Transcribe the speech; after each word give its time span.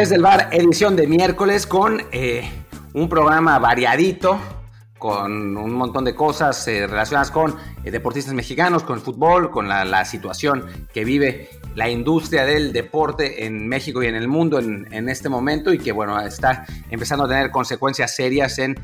Desde 0.00 0.14
el 0.14 0.22
bar, 0.22 0.48
edición 0.50 0.96
de 0.96 1.06
miércoles 1.06 1.66
con 1.66 2.02
eh, 2.10 2.50
un 2.94 3.06
programa 3.10 3.58
variadito, 3.58 4.40
con 4.96 5.58
un 5.58 5.74
montón 5.74 6.06
de 6.06 6.14
cosas 6.14 6.66
eh, 6.68 6.86
relacionadas 6.86 7.30
con 7.30 7.54
eh, 7.84 7.90
deportistas 7.90 8.32
mexicanos, 8.32 8.82
con 8.82 8.96
el 8.96 9.02
fútbol, 9.02 9.50
con 9.50 9.68
la, 9.68 10.04
situación 10.06 10.64
que 10.94 11.04
vive 11.04 11.50
la 11.74 11.90
industria 11.90 12.46
del 12.46 12.72
deporte 12.72 13.44
en 13.44 13.68
México 13.68 14.02
y 14.02 14.06
en 14.06 14.14
el 14.14 14.26
mundo 14.26 14.58
en, 14.58 15.08
este 15.10 15.28
momento 15.28 15.70
y 15.70 15.76
que 15.76 15.92
bueno, 15.92 16.18
está 16.18 16.64
empezando 16.88 17.24
a 17.24 17.28
tener 17.28 17.50
consecuencias 17.50 18.16
serias 18.16 18.58
en 18.58 18.80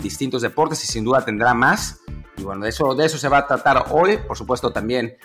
distintos 0.00 0.40
deportes 0.40 0.82
y 0.82 0.86
sin 0.86 1.04
duda 1.04 1.22
tendrá 1.22 1.52
más. 1.52 2.00
Y 2.38 2.42
bueno, 2.42 2.64
de 2.64 2.70
eso, 2.70 2.94
de 2.94 3.04
eso 3.04 3.18
se 3.18 3.28
va 3.28 3.36
a 3.36 3.46
tratar 3.46 3.84
hoy. 3.90 4.16
Por 4.16 4.38
supuesto, 4.38 4.72
también 4.72 5.18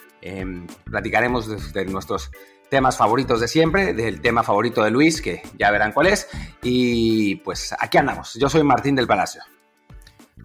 platicaremos 0.84 1.72
de 1.72 1.86
nuestros 1.86 2.30
temas 2.70 2.98
favoritos 2.98 3.42
de 3.42 3.48
siempre, 3.48 3.94
del 3.94 4.22
tema 4.22 4.44
favorito 4.44 4.84
de 4.84 4.92
Luis, 4.92 5.22
que 5.22 5.42
ya 5.58 5.72
verán 5.72 5.92
cuál 5.92 6.08
es. 6.08 6.30
Y 6.62 7.36
pues 7.38 7.76
aquí 7.78 7.98
andamos. 7.98 8.36
Yo 8.36 8.50
soy 8.50 8.64
Martín 8.64 8.96
del 8.96 9.08
Palacio. 9.08 9.42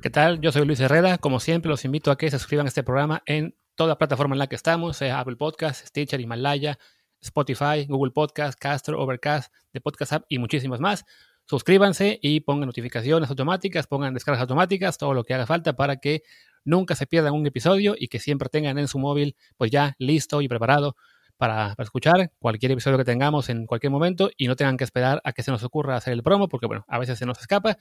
¿Qué 0.02 0.10
tal? 0.10 0.40
Yo 0.40 0.52
soy 0.52 0.66
Luis 0.66 0.80
Herrera. 0.80 1.18
Como 1.18 1.40
siempre, 1.40 1.68
los 1.68 1.84
invito 1.84 2.10
a 2.10 2.18
que 2.18 2.30
se 2.30 2.38
suscriban 2.38 2.66
a 2.66 2.68
este 2.68 2.82
programa 2.82 3.22
en 3.26 3.54
toda 3.74 3.98
plataforma 3.98 4.34
en 4.34 4.38
la 4.38 4.46
que 4.46 4.56
estamos, 4.56 4.96
sea 4.96 5.20
Apple 5.20 5.36
Podcast, 5.36 5.86
Stitcher, 5.86 6.20
Himalaya, 6.20 6.78
Spotify, 7.20 7.86
Google 7.88 8.12
Podcast, 8.12 8.58
Castro, 8.58 9.00
Overcast, 9.00 9.52
The 9.72 9.80
Podcast 9.80 10.12
App 10.12 10.24
y 10.28 10.38
muchísimas 10.38 10.80
más. 10.80 11.04
Suscríbanse 11.46 12.18
y 12.22 12.40
pongan 12.40 12.66
notificaciones 12.66 13.28
automáticas, 13.28 13.86
pongan 13.86 14.14
descargas 14.14 14.40
automáticas, 14.40 14.96
todo 14.96 15.12
lo 15.12 15.24
que 15.24 15.34
haga 15.34 15.46
falta 15.46 15.74
para 15.74 15.96
que 15.96 16.22
nunca 16.64 16.94
se 16.94 17.06
pierdan 17.06 17.34
un 17.34 17.46
episodio 17.46 17.94
y 17.98 18.08
que 18.08 18.18
siempre 18.18 18.48
tengan 18.48 18.78
en 18.78 18.88
su 18.88 18.98
móvil 18.98 19.36
pues 19.56 19.70
ya 19.70 19.94
listo 19.98 20.40
y 20.40 20.48
preparado 20.48 20.96
para, 21.36 21.74
escuchar 21.78 22.32
cualquier 22.38 22.72
episodio 22.72 22.98
que 22.98 23.04
tengamos 23.04 23.48
en 23.48 23.66
cualquier 23.66 23.90
momento 23.90 24.30
y 24.36 24.46
no 24.46 24.56
tengan 24.56 24.76
que 24.76 24.84
esperar 24.84 25.20
a 25.24 25.32
que 25.32 25.42
se 25.42 25.50
nos 25.50 25.62
ocurra 25.62 25.96
hacer 25.96 26.12
el 26.12 26.22
promo, 26.22 26.48
porque 26.48 26.66
bueno, 26.66 26.84
a 26.88 26.98
veces 26.98 27.18
se 27.18 27.26
nos 27.26 27.38
escapa. 27.40 27.78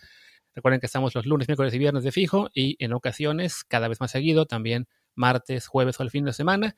Recuerden 0.56 0.80
que 0.80 0.86
estamos 0.86 1.16
los 1.16 1.26
lunes, 1.26 1.48
miércoles 1.48 1.73
y 1.73 1.80
viernes 1.80 2.04
de 2.04 2.12
fijo 2.12 2.50
y 2.54 2.76
en 2.84 2.94
ocasiones, 2.94 3.64
cada 3.64 3.88
vez 3.88 4.00
más 4.00 4.12
seguido, 4.12 4.45
también 4.45 4.88
martes, 5.16 5.68
jueves 5.68 6.00
o 6.00 6.04
el 6.04 6.12
fin 6.12 6.26
de 6.26 6.34
semana. 6.34 6.76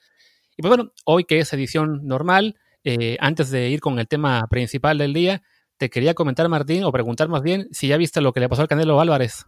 Y 0.58 0.62
pues 0.62 0.70
bueno, 0.70 0.92
hoy 1.06 1.26
que 1.26 1.40
es 1.40 1.52
edición 1.54 2.02
normal, 2.04 2.56
eh, 2.84 3.18
antes 3.20 3.50
de 3.50 3.70
ir 3.70 3.80
con 3.80 4.00
el 4.00 4.08
tema 4.08 4.46
principal 4.50 4.98
del 4.98 5.14
día, 5.14 5.42
te 5.78 5.90
quería 5.90 6.14
comentar, 6.14 6.48
Martín, 6.48 6.84
o 6.84 6.92
preguntar 6.92 7.28
más 7.28 7.42
bien 7.42 7.68
si 7.72 7.88
ya 7.90 7.98
viste 7.98 8.22
lo 8.22 8.32
que 8.32 8.40
le 8.40 8.48
pasó 8.48 8.62
al 8.62 8.68
Canelo 8.68 9.02
Álvarez. 9.02 9.46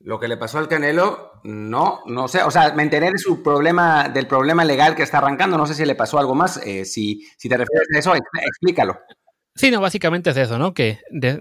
Lo 0.00 0.20
que 0.20 0.28
le 0.28 0.36
pasó 0.36 0.58
al 0.58 0.68
Canelo, 0.68 1.40
no, 1.42 2.00
no 2.06 2.28
sé. 2.28 2.42
O 2.42 2.50
sea, 2.50 2.72
me 2.74 2.82
enteré 2.82 3.10
de 3.10 3.18
su 3.18 3.42
problema, 3.42 4.08
del 4.08 4.26
problema 4.26 4.64
legal 4.64 4.94
que 4.94 5.02
está 5.02 5.18
arrancando. 5.18 5.56
No 5.56 5.66
sé 5.66 5.74
si 5.74 5.84
le 5.84 5.94
pasó 5.94 6.18
algo 6.18 6.34
más. 6.34 6.58
Eh, 6.58 6.84
si, 6.84 7.26
si 7.36 7.48
te 7.48 7.56
refieres 7.56 7.88
a 7.94 7.98
eso, 7.98 8.14
explícalo. 8.14 8.98
Sí, 9.54 9.70
no, 9.70 9.80
básicamente 9.80 10.30
es 10.30 10.36
eso, 10.36 10.58
¿no? 10.58 10.74
Que 10.74 11.00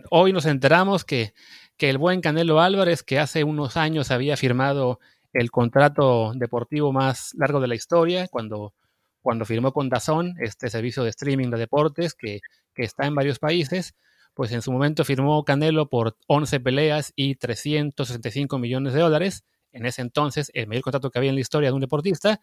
hoy 0.09 0.31
nos 0.31 0.45
enteramos 0.45 1.03
que, 1.03 1.33
que 1.77 1.89
el 1.89 1.97
buen 1.97 2.21
Canelo 2.21 2.61
Álvarez, 2.61 3.03
que 3.03 3.19
hace 3.19 3.43
unos 3.43 3.75
años 3.75 4.09
había 4.09 4.37
firmado 4.37 4.99
el 5.33 5.51
contrato 5.51 6.31
deportivo 6.33 6.93
más 6.93 7.33
largo 7.35 7.59
de 7.59 7.67
la 7.67 7.75
historia, 7.75 8.29
cuando, 8.29 8.73
cuando 9.21 9.43
firmó 9.43 9.73
con 9.73 9.89
Dazón, 9.89 10.35
este 10.39 10.69
servicio 10.69 11.03
de 11.03 11.09
streaming 11.09 11.49
de 11.49 11.57
deportes 11.57 12.13
que, 12.13 12.39
que 12.73 12.83
está 12.83 13.05
en 13.05 13.15
varios 13.15 13.39
países, 13.39 13.95
pues 14.35 14.51
en 14.51 14.61
su 14.61 14.71
momento 14.71 15.05
firmó 15.05 15.43
Canelo 15.45 15.89
por 15.89 16.17
11 16.27 16.59
peleas 16.59 17.13
y 17.15 17.35
365 17.35 18.59
millones 18.59 18.93
de 18.93 18.99
dólares. 18.99 19.45
En 19.71 19.85
ese 19.85 20.01
entonces, 20.01 20.51
el 20.53 20.67
mayor 20.67 20.83
contrato 20.83 21.09
que 21.09 21.17
había 21.17 21.29
en 21.29 21.35
la 21.35 21.41
historia 21.41 21.69
de 21.69 21.73
un 21.73 21.81
deportista. 21.81 22.41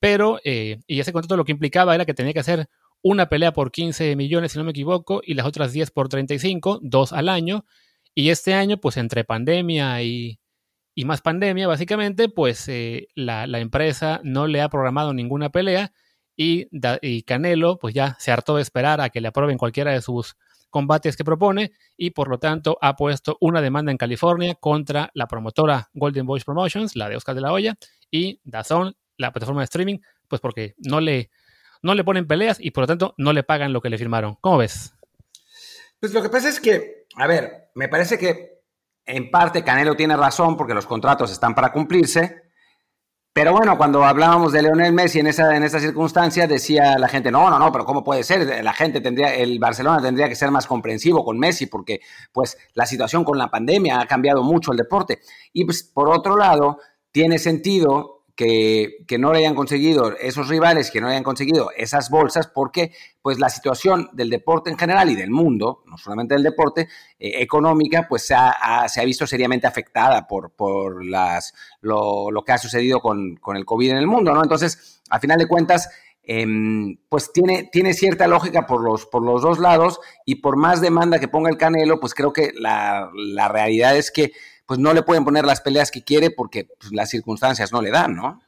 Pero, 0.00 0.40
eh, 0.44 0.78
y 0.86 1.00
ese 1.00 1.12
contrato 1.12 1.36
lo 1.36 1.44
que 1.44 1.52
implicaba 1.52 1.94
era 1.94 2.04
que 2.04 2.14
tenía 2.14 2.32
que 2.32 2.40
hacer 2.40 2.68
una 3.02 3.28
pelea 3.28 3.52
por 3.52 3.70
15 3.70 4.16
millones, 4.16 4.52
si 4.52 4.58
no 4.58 4.64
me 4.64 4.72
equivoco, 4.72 5.22
y 5.24 5.34
las 5.34 5.46
otras 5.46 5.72
10 5.72 5.92
por 5.92 6.08
35, 6.08 6.80
dos 6.82 7.12
al 7.12 7.28
año. 7.28 7.64
Y 8.14 8.30
este 8.30 8.54
año, 8.54 8.78
pues 8.78 8.96
entre 8.96 9.24
pandemia 9.24 10.02
y, 10.02 10.40
y 10.96 11.04
más 11.04 11.22
pandemia, 11.22 11.68
básicamente, 11.68 12.28
pues 12.28 12.68
eh, 12.68 13.06
la, 13.14 13.44
empresa 13.58 14.20
no 14.24 14.48
le 14.48 14.62
ha 14.62 14.68
programado 14.68 15.14
ninguna 15.14 15.50
pelea 15.50 15.92
y, 16.36 16.66
y 17.02 17.22
Canelo, 17.22 17.78
pues 17.78 17.94
ya 17.94 18.16
se 18.18 18.32
hartó 18.32 18.56
de 18.56 18.62
esperar 18.62 19.00
a 19.00 19.10
que 19.10 19.20
le 19.20 19.28
aprueben 19.28 19.58
cualquiera 19.58 19.92
de 19.92 20.02
sus 20.02 20.36
combates 20.70 21.16
que 21.16 21.24
propone 21.24 21.72
y 21.96 22.10
por 22.10 22.28
lo 22.28 22.38
tanto 22.38 22.78
ha 22.80 22.96
puesto 22.96 23.36
una 23.40 23.60
demanda 23.60 23.92
en 23.92 23.98
California 23.98 24.54
contra 24.54 25.10
la 25.14 25.26
promotora 25.26 25.90
Golden 25.92 26.26
Voice 26.26 26.44
Promotions, 26.44 26.96
la 26.96 27.08
de 27.08 27.16
Oscar 27.16 27.34
de 27.34 27.40
la 27.40 27.52
Hoya, 27.52 27.76
y 28.10 28.40
Dazón, 28.44 28.96
la 29.18 29.32
plataforma 29.32 29.60
de 29.60 29.64
streaming, 29.64 29.98
pues 30.28 30.40
porque 30.40 30.74
no 30.78 31.00
le, 31.00 31.30
no 31.82 31.94
le 31.94 32.04
ponen 32.04 32.26
peleas 32.26 32.58
y 32.60 32.70
por 32.70 32.82
lo 32.82 32.86
tanto 32.86 33.14
no 33.18 33.32
le 33.32 33.42
pagan 33.42 33.72
lo 33.72 33.80
que 33.80 33.90
le 33.90 33.98
firmaron. 33.98 34.36
¿Cómo 34.40 34.58
ves? 34.58 34.94
Pues 35.98 36.14
lo 36.14 36.22
que 36.22 36.30
pasa 36.30 36.48
es 36.48 36.60
que, 36.60 37.04
a 37.16 37.26
ver, 37.26 37.70
me 37.74 37.88
parece 37.88 38.18
que 38.18 38.60
en 39.04 39.30
parte 39.30 39.64
Canelo 39.64 39.96
tiene 39.96 40.16
razón 40.16 40.56
porque 40.56 40.74
los 40.74 40.86
contratos 40.86 41.30
están 41.30 41.54
para 41.54 41.72
cumplirse, 41.72 42.49
pero 43.32 43.52
bueno, 43.52 43.78
cuando 43.78 44.04
hablábamos 44.04 44.52
de 44.52 44.62
Leonel 44.62 44.92
Messi 44.92 45.20
en 45.20 45.28
esa, 45.28 45.56
en 45.56 45.70
circunstancia, 45.70 46.48
decía 46.48 46.98
la 46.98 47.08
gente, 47.08 47.30
no, 47.30 47.48
no, 47.48 47.60
no, 47.60 47.70
pero 47.70 47.84
¿cómo 47.84 48.02
puede 48.02 48.24
ser? 48.24 48.64
La 48.64 48.72
gente 48.72 49.00
tendría, 49.00 49.34
el 49.34 49.60
Barcelona 49.60 50.02
tendría 50.02 50.28
que 50.28 50.34
ser 50.34 50.50
más 50.50 50.66
comprensivo 50.66 51.24
con 51.24 51.38
Messi 51.38 51.66
porque 51.66 52.00
pues 52.32 52.58
la 52.74 52.86
situación 52.86 53.22
con 53.22 53.38
la 53.38 53.48
pandemia 53.48 54.00
ha 54.00 54.06
cambiado 54.06 54.42
mucho 54.42 54.72
el 54.72 54.78
deporte. 54.78 55.20
Y 55.52 55.64
pues 55.64 55.84
por 55.84 56.08
otro 56.08 56.36
lado, 56.36 56.78
tiene 57.12 57.38
sentido 57.38 58.19
que, 59.06 59.18
no 59.18 59.32
le 59.32 59.40
hayan 59.40 59.54
conseguido 59.54 60.16
esos 60.16 60.48
rivales, 60.48 60.90
que 60.90 61.00
no 61.00 61.08
hayan 61.08 61.22
conseguido 61.22 61.70
esas 61.76 62.08
bolsas, 62.08 62.46
porque 62.46 62.92
pues 63.20 63.38
la 63.38 63.50
situación 63.50 64.08
del 64.14 64.30
deporte 64.30 64.70
en 64.70 64.78
general 64.78 65.10
y 65.10 65.14
del 65.14 65.30
mundo, 65.30 65.82
no 65.84 65.98
solamente 65.98 66.34
del 66.34 66.42
deporte, 66.42 66.88
eh, 67.18 67.42
económica, 67.42 68.06
pues 68.08 68.26
se 68.26 68.34
ha, 68.34 68.88
se 68.88 69.00
ha, 69.00 69.04
visto 69.04 69.26
seriamente 69.26 69.66
afectada 69.66 70.26
por, 70.26 70.52
por 70.52 71.04
las, 71.04 71.52
lo, 71.82 72.30
lo, 72.30 72.42
que 72.42 72.52
ha 72.52 72.58
sucedido 72.58 73.00
con, 73.00 73.36
con, 73.36 73.58
el 73.58 73.66
COVID 73.66 73.90
en 73.90 73.98
el 73.98 74.06
mundo, 74.06 74.32
¿no? 74.32 74.42
Entonces, 74.42 75.02
a 75.10 75.20
final 75.20 75.36
de 75.36 75.46
cuentas, 75.46 75.90
em, 76.22 76.96
pues 77.10 77.32
tiene, 77.34 77.68
tiene 77.70 77.92
cierta 77.92 78.26
lógica 78.26 78.64
por 78.66 78.82
los, 78.82 79.04
por 79.04 79.22
los 79.22 79.42
dos 79.42 79.58
lados 79.58 80.00
y 80.24 80.36
por 80.36 80.56
más 80.56 80.80
demanda 80.80 81.18
que 81.18 81.28
ponga 81.28 81.50
el 81.50 81.58
Canelo, 81.58 82.00
pues 82.00 82.14
creo 82.14 82.32
que 82.32 82.52
la, 82.54 83.10
la 83.14 83.48
realidad 83.48 83.98
es 83.98 84.10
que 84.10 84.32
pues 84.70 84.78
no 84.78 84.94
le 84.94 85.02
pueden 85.02 85.24
poner 85.24 85.44
las 85.44 85.60
peleas 85.60 85.90
que 85.90 86.04
quiere 86.04 86.30
porque 86.30 86.68
pues, 86.78 86.92
las 86.92 87.10
circunstancias 87.10 87.72
no 87.72 87.82
le 87.82 87.90
dan, 87.90 88.14
¿no? 88.14 88.40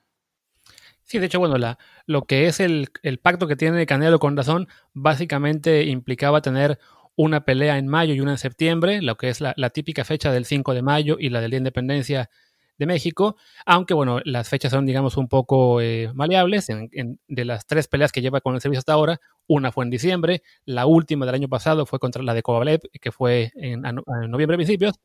Sí, 1.02 1.18
de 1.18 1.26
hecho, 1.26 1.40
bueno, 1.40 1.58
la, 1.58 1.78
lo 2.06 2.26
que 2.26 2.46
es 2.46 2.60
el, 2.60 2.90
pacto 3.20 3.48
que 3.48 3.56
tiene 3.56 3.84
Canelo 3.86 4.20
con 4.20 4.36
Razón 4.36 4.68
básicamente 4.92 5.82
implicaba 5.86 6.40
tener 6.40 6.78
una 7.16 7.44
pelea 7.44 7.76
en 7.76 7.88
mayo 7.88 8.14
y 8.14 8.20
una 8.20 8.30
en 8.30 8.38
septiembre, 8.38 9.02
lo 9.02 9.16
que 9.16 9.30
es 9.30 9.40
la, 9.40 9.54
típica 9.70 10.04
fecha 10.04 10.30
del 10.30 10.44
5 10.44 10.74
de 10.74 10.82
mayo 10.82 11.16
y 11.18 11.28
la 11.28 11.40
de 11.40 11.56
Independencia 11.56 12.30
de 12.78 12.86
México, 12.86 13.34
aunque 13.66 13.92
bueno, 13.92 14.20
las 14.24 14.48
fechas 14.48 14.70
son 14.70 14.86
digamos 14.86 15.16
un 15.16 15.26
poco 15.26 15.80
eh, 15.80 16.08
maleables, 16.14 16.68
de 16.68 17.44
las 17.44 17.66
tres 17.66 17.88
peleas 17.88 18.12
que 18.12 18.22
lleva 18.22 18.40
con 18.40 18.54
el 18.54 18.60
servicio 18.60 18.78
hasta 18.78 18.92
ahora, 18.92 19.20
una 19.48 19.72
fue 19.72 19.84
en 19.84 19.90
diciembre, 19.90 20.44
la 20.66 20.86
última 20.86 21.26
del 21.26 21.34
año 21.34 21.48
pasado 21.48 21.84
fue 21.84 21.98
contra 21.98 22.22
la 22.22 22.32
de 22.32 22.42
Kovalev, 22.42 22.80
que 23.00 23.10
fue 23.10 23.50
en, 23.56 23.84
en 23.84 24.30
noviembre 24.30 24.56
principios, 24.56 25.00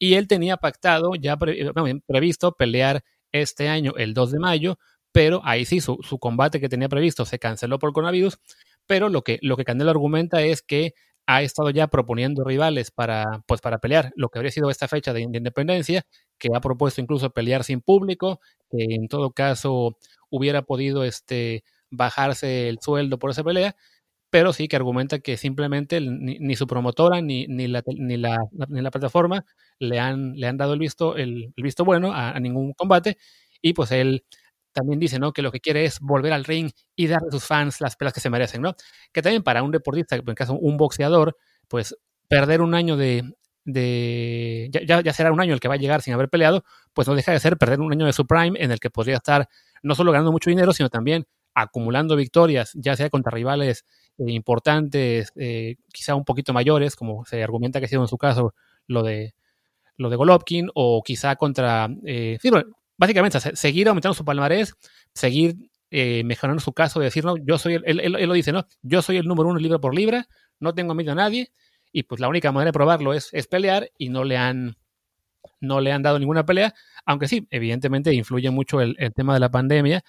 y 0.00 0.14
él 0.14 0.26
tenía 0.26 0.56
pactado, 0.56 1.14
ya 1.14 1.36
previsto 1.36 2.52
pelear 2.52 3.04
este 3.32 3.68
año, 3.68 3.92
el 3.98 4.14
2 4.14 4.32
de 4.32 4.38
mayo, 4.38 4.78
pero 5.12 5.42
ahí 5.44 5.66
sí, 5.66 5.80
su, 5.80 5.98
combate 6.18 6.58
que 6.58 6.70
tenía 6.70 6.88
previsto 6.88 7.26
se 7.26 7.38
canceló 7.38 7.78
por 7.78 7.92
coronavirus, 7.92 8.38
pero 8.86 9.10
lo 9.10 9.22
que, 9.22 9.38
lo 9.42 9.58
que 9.58 9.64
Candelo 9.64 9.90
argumenta 9.90 10.40
es 10.42 10.62
que 10.62 10.94
ha 11.26 11.42
estado 11.42 11.68
ya 11.68 11.88
proponiendo 11.88 12.44
rivales 12.44 12.90
para, 12.90 13.44
pues 13.46 13.60
para 13.60 13.78
pelear 13.78 14.10
lo 14.16 14.30
que 14.30 14.38
habría 14.38 14.50
sido 14.50 14.70
esta 14.70 14.88
fecha 14.88 15.12
de, 15.12 15.20
independencia, 15.20 16.06
que 16.38 16.48
ha 16.54 16.60
propuesto 16.60 17.02
incluso 17.02 17.30
pelear 17.30 17.62
sin 17.62 17.82
público, 17.82 18.40
que 18.70 18.82
en 18.94 19.06
todo 19.06 19.32
caso 19.32 19.98
hubiera 20.30 20.62
podido 20.62 21.04
este, 21.04 21.62
bajarse 21.90 22.70
el 22.70 22.78
sueldo 22.80 23.18
por 23.18 23.30
esa 23.30 23.44
pelea, 23.44 23.76
pero 24.30 24.52
sí 24.52 24.68
que 24.68 24.76
argumenta 24.76 25.18
que 25.18 25.36
simplemente 25.36 26.00
ni, 26.00 26.56
su 26.56 26.66
promotora 26.66 27.20
ni, 27.20 27.46
ni, 27.48 27.66
la, 27.66 27.82
ni, 27.86 28.16
la, 28.16 28.38
ni, 28.68 28.80
la, 28.80 28.90
plataforma 28.90 29.44
le 29.80 29.98
han, 29.98 30.34
le 30.36 30.46
han 30.46 30.56
dado 30.56 30.72
el 30.72 30.78
visto, 30.78 31.16
el, 31.16 31.52
visto 31.56 31.84
bueno 31.84 32.12
a, 32.14 32.38
ningún 32.38 32.72
combate 32.72 33.18
y 33.60 33.72
pues 33.72 33.90
él 33.90 34.24
también 34.72 35.00
dice, 35.00 35.18
¿no? 35.18 35.32
Que 35.32 35.42
lo 35.42 35.50
que 35.50 35.60
quiere 35.60 35.84
es 35.84 35.98
volver 35.98 36.32
al 36.32 36.44
ring 36.44 36.70
y 36.94 37.08
darle 37.08 37.26
a 37.28 37.32
sus 37.32 37.44
fans 37.44 37.80
las 37.80 37.96
pelas 37.96 38.14
que 38.14 38.20
se 38.20 38.30
merecen, 38.30 38.62
¿no? 38.62 38.76
Que 39.12 39.20
también 39.20 39.42
para 39.42 39.64
un 39.64 39.72
deportista, 39.72 40.14
en 40.14 40.22
caso 40.34 40.54
un 40.54 40.76
boxeador, 40.76 41.36
pues 41.66 41.96
perder 42.28 42.62
un 42.62 42.74
año 42.74 42.96
de, 42.96 43.34
de 43.64 44.70
ya, 44.70 45.00
ya, 45.00 45.12
será 45.12 45.32
un 45.32 45.40
año 45.40 45.54
el 45.54 45.60
que 45.60 45.66
va 45.66 45.74
a 45.74 45.78
llegar 45.78 46.02
sin 46.02 46.14
haber 46.14 46.28
peleado, 46.28 46.64
pues 46.94 47.08
no 47.08 47.16
deja 47.16 47.32
de 47.32 47.40
ser 47.40 47.56
perder 47.58 47.80
un 47.80 47.92
año 47.92 48.06
de 48.06 48.12
su 48.12 48.26
prime 48.26 48.62
en 48.62 48.70
el 48.70 48.78
que 48.78 48.90
podría 48.90 49.16
estar 49.16 49.48
no 49.82 49.96
solo 49.96 50.12
ganando 50.12 50.30
mucho 50.30 50.50
dinero, 50.50 50.72
sino 50.72 50.88
también 50.88 51.26
acumulando 51.52 52.14
victorias, 52.14 52.70
ya 52.74 52.94
sea 52.94 53.10
contra 53.10 53.32
rivales 53.32 53.84
importantes, 54.26 55.32
eh, 55.36 55.76
quizá 55.92 56.14
un 56.14 56.24
poquito 56.24 56.52
mayores, 56.52 56.96
como 56.96 57.24
se 57.24 57.42
argumenta 57.42 57.78
que 57.78 57.86
ha 57.86 57.88
sido 57.88 58.02
en 58.02 58.08
su 58.08 58.18
caso 58.18 58.54
lo 58.86 59.02
de, 59.02 59.34
lo 59.96 60.10
de 60.10 60.16
Golovkin, 60.16 60.70
o 60.74 61.02
quizá 61.02 61.36
contra... 61.36 61.88
Eh, 62.04 62.38
básicamente, 62.96 63.40
seguir 63.56 63.88
aumentando 63.88 64.14
su 64.14 64.24
palmarés, 64.24 64.74
seguir 65.14 65.56
mejorando 65.90 66.60
su 66.60 66.72
caso 66.72 67.00
de 67.00 67.06
decir, 67.06 67.24
no, 67.24 67.36
yo 67.36 67.58
soy, 67.58 67.74
el, 67.74 68.00
él, 68.00 68.12
lo 68.12 68.34
dice, 68.34 68.52
¿no? 68.52 68.64
Yo 68.82 69.02
soy 69.02 69.16
el 69.16 69.26
número 69.26 69.48
uno 69.48 69.58
libra 69.58 69.78
por 69.78 69.94
libra, 69.94 70.28
no 70.60 70.72
tengo 70.72 70.94
miedo 70.94 71.12
a 71.12 71.16
nadie, 71.16 71.50
y 71.90 72.04
pues 72.04 72.20
la 72.20 72.28
única 72.28 72.52
manera 72.52 72.68
de 72.68 72.74
probarlo 72.74 73.12
es, 73.12 73.30
es 73.32 73.48
pelear 73.48 73.90
y 73.98 74.10
no 74.10 74.22
le 74.22 74.36
han 74.36 74.76
no 75.60 75.80
le 75.80 75.92
han 75.92 76.02
dado 76.02 76.18
ninguna 76.18 76.44
pelea, 76.44 76.74
aunque 77.04 77.28
sí, 77.28 77.46
evidentemente 77.50 78.12
influye 78.14 78.50
mucho 78.50 78.80
el, 78.80 78.96
tema 79.14 79.34
de 79.34 79.40
la 79.40 79.50
pandemia. 79.50 80.02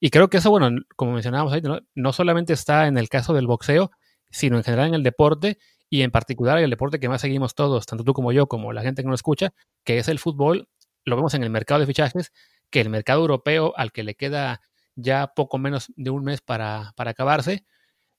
Y 0.00 0.10
creo 0.10 0.28
que 0.28 0.38
eso, 0.38 0.50
bueno, 0.50 0.82
como 0.96 1.12
mencionábamos 1.12 1.52
ahí, 1.52 1.62
no, 1.94 2.12
solamente 2.12 2.52
está 2.52 2.86
en 2.86 2.98
el 2.98 3.08
caso 3.08 3.32
del 3.34 3.46
boxeo, 3.46 3.90
sino 4.30 4.56
en 4.56 4.64
general 4.64 4.88
en 4.88 4.94
el 4.94 5.02
deporte 5.02 5.58
y 5.88 6.02
en 6.02 6.10
particular 6.10 6.58
el 6.58 6.70
deporte 6.70 6.98
que 6.98 7.08
más 7.08 7.20
seguimos 7.20 7.54
todos, 7.54 7.86
tanto 7.86 8.04
tú 8.04 8.12
como 8.12 8.32
yo, 8.32 8.46
como 8.46 8.72
la 8.72 8.82
gente 8.82 9.02
que 9.02 9.08
nos 9.08 9.18
escucha, 9.18 9.52
que 9.84 9.98
es 9.98 10.08
el 10.08 10.18
fútbol. 10.18 10.68
Lo 11.04 11.16
vemos 11.16 11.34
en 11.34 11.42
el 11.42 11.50
mercado 11.50 11.80
de 11.80 11.86
fichajes, 11.86 12.32
que 12.70 12.80
el 12.80 12.90
mercado 12.90 13.20
europeo, 13.20 13.72
al 13.76 13.92
que 13.92 14.02
le 14.02 14.14
queda 14.14 14.60
ya 14.96 15.28
poco 15.28 15.58
menos 15.58 15.92
de 15.96 16.10
un 16.10 16.24
mes 16.24 16.40
para, 16.40 16.92
para 16.96 17.12
acabarse, 17.12 17.64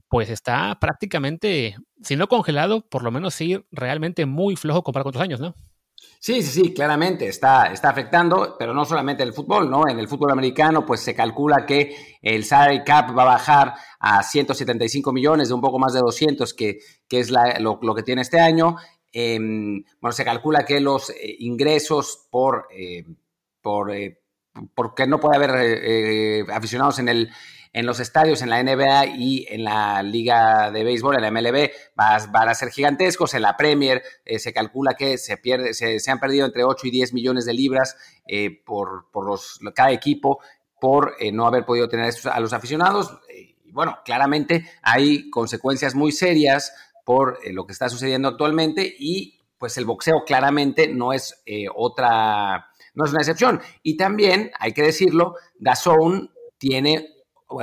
pues 0.08 0.30
está 0.30 0.78
prácticamente, 0.80 1.76
si 2.02 2.16
no 2.16 2.28
congelado, 2.28 2.88
por 2.88 3.04
lo 3.04 3.12
menos 3.12 3.34
sí 3.34 3.66
realmente 3.72 4.26
muy 4.26 4.56
flojo 4.56 4.84
comparado 4.84 5.06
con 5.06 5.10
otros 5.10 5.24
años, 5.24 5.40
¿no? 5.40 5.56
Sí, 6.20 6.42
sí, 6.42 6.64
sí, 6.64 6.74
claramente 6.74 7.28
está, 7.28 7.72
está 7.72 7.90
afectando, 7.90 8.56
pero 8.58 8.74
no 8.74 8.84
solamente 8.84 9.22
el 9.22 9.32
fútbol, 9.32 9.70
¿no? 9.70 9.88
En 9.88 10.00
el 10.00 10.08
fútbol 10.08 10.32
americano, 10.32 10.84
pues 10.86 11.02
se 11.02 11.14
calcula 11.14 11.66
que 11.68 12.18
el 12.22 12.44
salary 12.44 12.84
cap 12.84 13.16
va 13.16 13.22
a 13.22 13.26
bajar 13.26 13.76
a 14.00 14.24
175 14.24 15.14
millones, 15.14 15.50
de 15.50 15.54
un 15.54 15.62
poco 15.62 15.78
más 15.78 15.94
de 15.94 16.00
200, 16.00 16.54
que, 16.56 16.80
que 17.08 17.20
es 17.20 17.32
lo, 17.60 17.80
que 17.80 18.04
tiene 18.04 18.24
este 18.24 18.40
año. 18.40 18.76
Em, 19.14 19.84
bueno, 20.02 20.14
se 20.14 20.26
calcula 20.26 20.66
que 20.66 20.80
los 20.80 21.12
eh, 21.12 21.36
ingresos 21.40 22.28
por, 22.32 22.68
eh, 22.72 23.06
por 23.62 23.92
eh, 23.94 24.20
porque 24.74 25.06
no 25.06 25.20
puede 25.20 25.36
haber 25.36 26.50
aficionados 26.50 26.98
en 27.00 27.10
el, 27.10 27.30
en 27.76 27.86
los 27.86 28.00
estadios, 28.00 28.42
en 28.42 28.50
la 28.50 28.64
NBA 28.64 29.06
y 29.18 29.48
en 29.50 29.66
la 29.66 30.02
Liga 30.02 30.72
de 30.72 30.86
Béisbol, 30.86 31.16
en 31.18 31.22
la 31.22 31.30
MLB, 31.30 31.72
van 31.94 32.48
a 32.48 32.56
ser 32.56 32.70
gigantescos. 32.70 33.34
En 33.34 33.42
la 33.42 33.58
Premier 33.58 34.02
eh, 34.24 34.40
se 34.40 34.54
calcula 34.54 34.94
que 34.94 35.18
se, 35.18 35.36
pierde, 35.36 35.74
se, 35.74 36.10
han 36.10 36.22
perdido 36.22 36.46
entre 36.46 36.64
8 36.64 36.88
y 36.88 36.92
10 36.92 37.12
millones 37.12 37.44
de 37.44 37.54
libras 37.54 37.98
eh, 38.30 38.64
por, 38.66 39.12
por 39.12 39.28
los, 39.28 39.60
cada 39.76 39.92
equipo 39.92 40.40
por 40.80 41.16
eh, 41.20 41.34
no 41.34 41.46
haber 41.46 41.66
podido 41.66 41.90
tener 41.90 42.14
a 42.32 42.40
los 42.40 42.54
aficionados. 42.54 43.20
Y 43.66 43.74
bueno, 43.74 43.98
claramente 44.06 44.72
hay 44.82 45.30
consecuencias 45.30 45.96
muy 45.96 46.14
serias 46.14 46.74
por 47.04 47.40
lo 47.52 47.66
que 47.68 47.74
está 47.74 47.90
sucediendo 47.90 48.30
actualmente 48.30 48.96
y 48.98 49.42
pues 49.58 49.78
el 49.78 49.84
boxeo 49.84 50.24
claramente 50.26 50.88
no 50.88 51.12
es 51.12 51.44
otra, 51.76 52.70
no 52.94 53.04
es 53.04 53.12
una 53.12 53.20
excepción. 53.20 53.60
Y 53.84 53.98
también, 53.98 54.52
hay 54.60 54.72
que 54.72 54.82
decirlo, 54.82 55.36
DAZN 55.60 56.30
tiene 56.58 57.15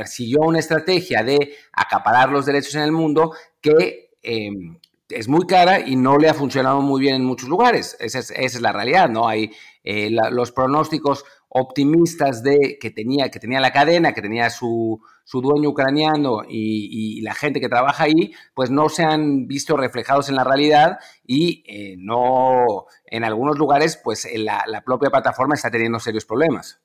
siguió 0.06 0.40
una 0.40 0.58
estrategia 0.58 1.22
de 1.22 1.54
acaparar 1.72 2.30
los 2.30 2.46
derechos 2.46 2.74
en 2.74 2.82
el 2.82 2.92
mundo 2.92 3.32
que 3.60 4.10
em, 4.22 4.78
es 5.08 5.28
muy 5.28 5.46
cara 5.46 5.80
y 5.80 5.96
no 5.96 6.16
le 6.16 6.28
ha 6.28 6.34
funcionado 6.34 6.80
muy 6.80 7.00
bien 7.00 7.16
en 7.16 7.24
muchos 7.24 7.48
lugares. 7.48 7.96
Esa 8.00 8.18
es, 8.34 8.60
la 8.60 8.72
realidad, 8.72 9.08
¿no? 9.08 9.28
Hay 9.28 9.52
eh, 9.84 10.10
los 10.10 10.52
pronósticos 10.52 11.24
optimistas 11.48 12.42
de 12.42 12.78
que 12.80 12.90
tenía, 12.90 13.30
que 13.30 13.38
tenía 13.38 13.60
la 13.60 13.72
cadena, 13.72 14.12
que 14.12 14.22
tenía 14.22 14.48
su, 14.48 15.00
dueño 15.32 15.70
ucraniano 15.70 16.42
y, 16.48 17.20
la 17.22 17.34
gente 17.34 17.60
que 17.60 17.68
trabaja 17.68 18.04
ahí, 18.04 18.32
pues 18.54 18.70
no 18.70 18.88
se 18.88 19.04
han 19.04 19.46
visto 19.46 19.76
reflejados 19.76 20.28
en 20.28 20.36
la 20.36 20.44
realidad 20.44 20.98
y 21.26 21.62
eh, 21.66 21.96
no, 21.98 22.86
en 23.06 23.24
algunos 23.24 23.58
lugares, 23.58 24.00
pues 24.02 24.26
la, 24.34 24.64
la 24.66 24.82
propia 24.82 25.10
plataforma 25.10 25.54
está 25.54 25.70
teniendo 25.70 26.00
serios 26.00 26.24
problemas. 26.24 26.81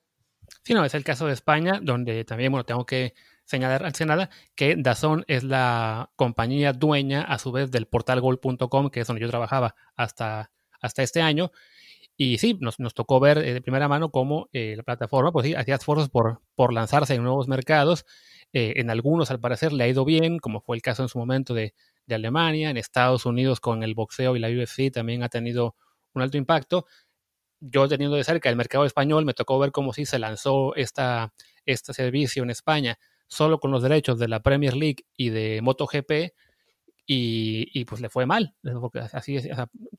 Sí, 0.68 0.74
no, 0.74 0.84
es 0.84 0.92
el 0.92 1.02
caso 1.02 1.26
de 1.26 1.32
España, 1.32 1.80
donde 1.82 2.26
también, 2.26 2.52
bueno, 2.52 2.66
tengo 2.66 2.84
que 2.84 3.14
señalar 3.46 3.86
antes 3.86 4.00
de 4.00 4.04
nada 4.04 4.28
que 4.54 4.76
Dazón 4.76 5.24
es 5.26 5.42
la 5.42 6.10
compañía 6.14 6.74
dueña, 6.74 7.22
a 7.22 7.38
su 7.38 7.52
vez, 7.52 7.70
del 7.70 7.86
portal 7.86 8.20
gol.com, 8.20 8.90
que 8.90 9.00
es 9.00 9.06
donde 9.06 9.22
yo 9.22 9.30
trabajaba 9.30 9.74
hasta, 9.96 10.50
hasta 10.78 11.02
este 11.02 11.22
año. 11.22 11.52
Y 12.18 12.36
sí, 12.36 12.58
nos, 12.60 12.80
nos 12.80 12.92
tocó 12.92 13.18
ver 13.18 13.38
eh, 13.38 13.54
de 13.54 13.62
primera 13.62 13.88
mano 13.88 14.10
cómo 14.10 14.50
eh, 14.52 14.74
la 14.76 14.82
plataforma, 14.82 15.32
pues 15.32 15.46
sí, 15.46 15.54
hacía 15.54 15.76
esfuerzos 15.76 16.10
por, 16.10 16.42
por 16.54 16.74
lanzarse 16.74 17.14
en 17.14 17.22
nuevos 17.22 17.48
mercados. 17.48 18.04
Eh, 18.52 18.74
en 18.76 18.90
algunos, 18.90 19.30
al 19.30 19.40
parecer, 19.40 19.72
le 19.72 19.84
ha 19.84 19.88
ido 19.88 20.04
bien, 20.04 20.38
como 20.38 20.60
fue 20.60 20.76
el 20.76 20.82
caso 20.82 21.02
en 21.02 21.08
su 21.08 21.18
momento 21.18 21.54
de, 21.54 21.72
de 22.04 22.14
Alemania. 22.14 22.68
En 22.68 22.76
Estados 22.76 23.24
Unidos, 23.24 23.60
con 23.60 23.82
el 23.82 23.94
boxeo 23.94 24.36
y 24.36 24.38
la 24.38 24.50
UFC, 24.50 24.92
también 24.92 25.22
ha 25.22 25.30
tenido 25.30 25.76
un 26.12 26.20
alto 26.20 26.36
impacto 26.36 26.84
yo 27.60 27.88
teniendo 27.88 28.16
de 28.16 28.24
cerca 28.24 28.48
el 28.48 28.56
mercado 28.56 28.84
español, 28.84 29.24
me 29.24 29.34
tocó 29.34 29.58
ver 29.58 29.72
cómo 29.72 29.92
sí 29.92 30.06
se 30.06 30.18
lanzó 30.18 30.74
esta, 30.76 31.32
este 31.66 31.92
servicio 31.92 32.42
en 32.42 32.50
España 32.50 32.98
solo 33.28 33.60
con 33.60 33.70
los 33.70 33.82
derechos 33.82 34.18
de 34.18 34.28
la 34.28 34.40
Premier 34.40 34.74
League 34.74 35.04
y 35.16 35.30
de 35.30 35.60
MotoGP 35.62 36.32
y, 37.06 37.68
y 37.72 37.84
pues 37.84 38.00
le 38.00 38.08
fue 38.08 38.26
mal. 38.26 38.54
Porque 38.80 39.00
así 39.00 39.38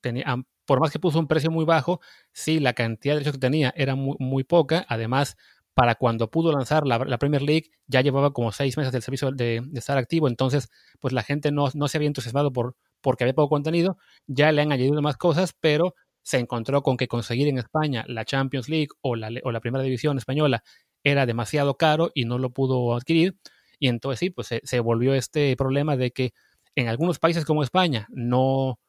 tenía, 0.02 0.36
por 0.66 0.80
más 0.80 0.92
que 0.92 1.00
puso 1.00 1.20
un 1.20 1.28
precio 1.28 1.52
muy 1.52 1.66
bajo, 1.66 2.02
sí, 2.34 2.60
la 2.60 2.74
cantidad 2.74 3.14
de 3.14 3.20
derechos 3.20 3.34
que 3.34 3.40
tenía 3.40 3.74
era 3.76 3.96
muy, 3.96 4.16
muy 4.20 4.44
poca. 4.44 4.86
Además, 4.90 5.38
para 5.74 5.96
cuando 5.96 6.30
pudo 6.30 6.52
lanzar 6.52 6.86
la, 6.86 6.98
la, 7.00 7.18
Premier 7.18 7.42
League, 7.42 7.72
ya 7.88 8.02
llevaba 8.02 8.32
como 8.32 8.52
seis 8.52 8.78
meses 8.78 8.92
del 8.92 9.02
servicio 9.02 9.32
de, 9.32 9.62
de, 9.66 9.80
estar 9.80 9.98
activo. 9.98 10.28
Entonces, 10.28 10.70
pues 11.00 11.14
la 11.14 11.24
gente 11.24 11.52
no, 11.52 11.70
no 11.74 11.88
se 11.88 11.98
había 11.98 12.08
entusiasmado 12.08 12.52
por, 12.52 12.76
porque 13.02 13.24
había 13.24 13.34
poco 13.34 13.50
contenido. 13.50 13.98
Ya 14.28 14.52
le 14.52 14.62
han 14.62 14.72
añadido 14.72 15.02
más 15.02 15.18
cosas, 15.18 15.56
pero 15.60 15.96
se 16.24 16.38
encontró 16.38 16.84
con 16.84 16.98
que 16.98 17.08
conseguir 17.08 17.48
en 17.48 17.58
España 17.58 18.06
la 18.08 18.26
Champions 18.26 18.70
League 18.70 18.90
o 19.02 19.16
la, 19.16 19.32
o 19.44 19.52
la 19.52 19.60
primera 19.60 19.84
división 19.84 20.18
española 20.18 20.64
era 21.04 21.26
demasiado 21.26 21.78
caro 21.78 22.12
y 22.14 22.26
no 22.26 22.38
lo 22.38 22.52
pudo 22.52 22.96
adquirir. 22.96 23.38
Y 23.80 23.88
entonces 23.88 24.20
sí, 24.20 24.30
pues 24.30 24.50
se, 24.62 24.80
volvió 24.80 25.14
este 25.14 25.56
problema 25.56 25.96
de 25.96 26.12
que 26.12 26.34
en 26.76 26.88
algunos 26.88 27.20
países 27.20 27.46
como 27.46 27.64
España 27.64 28.08
no, 28.10 28.80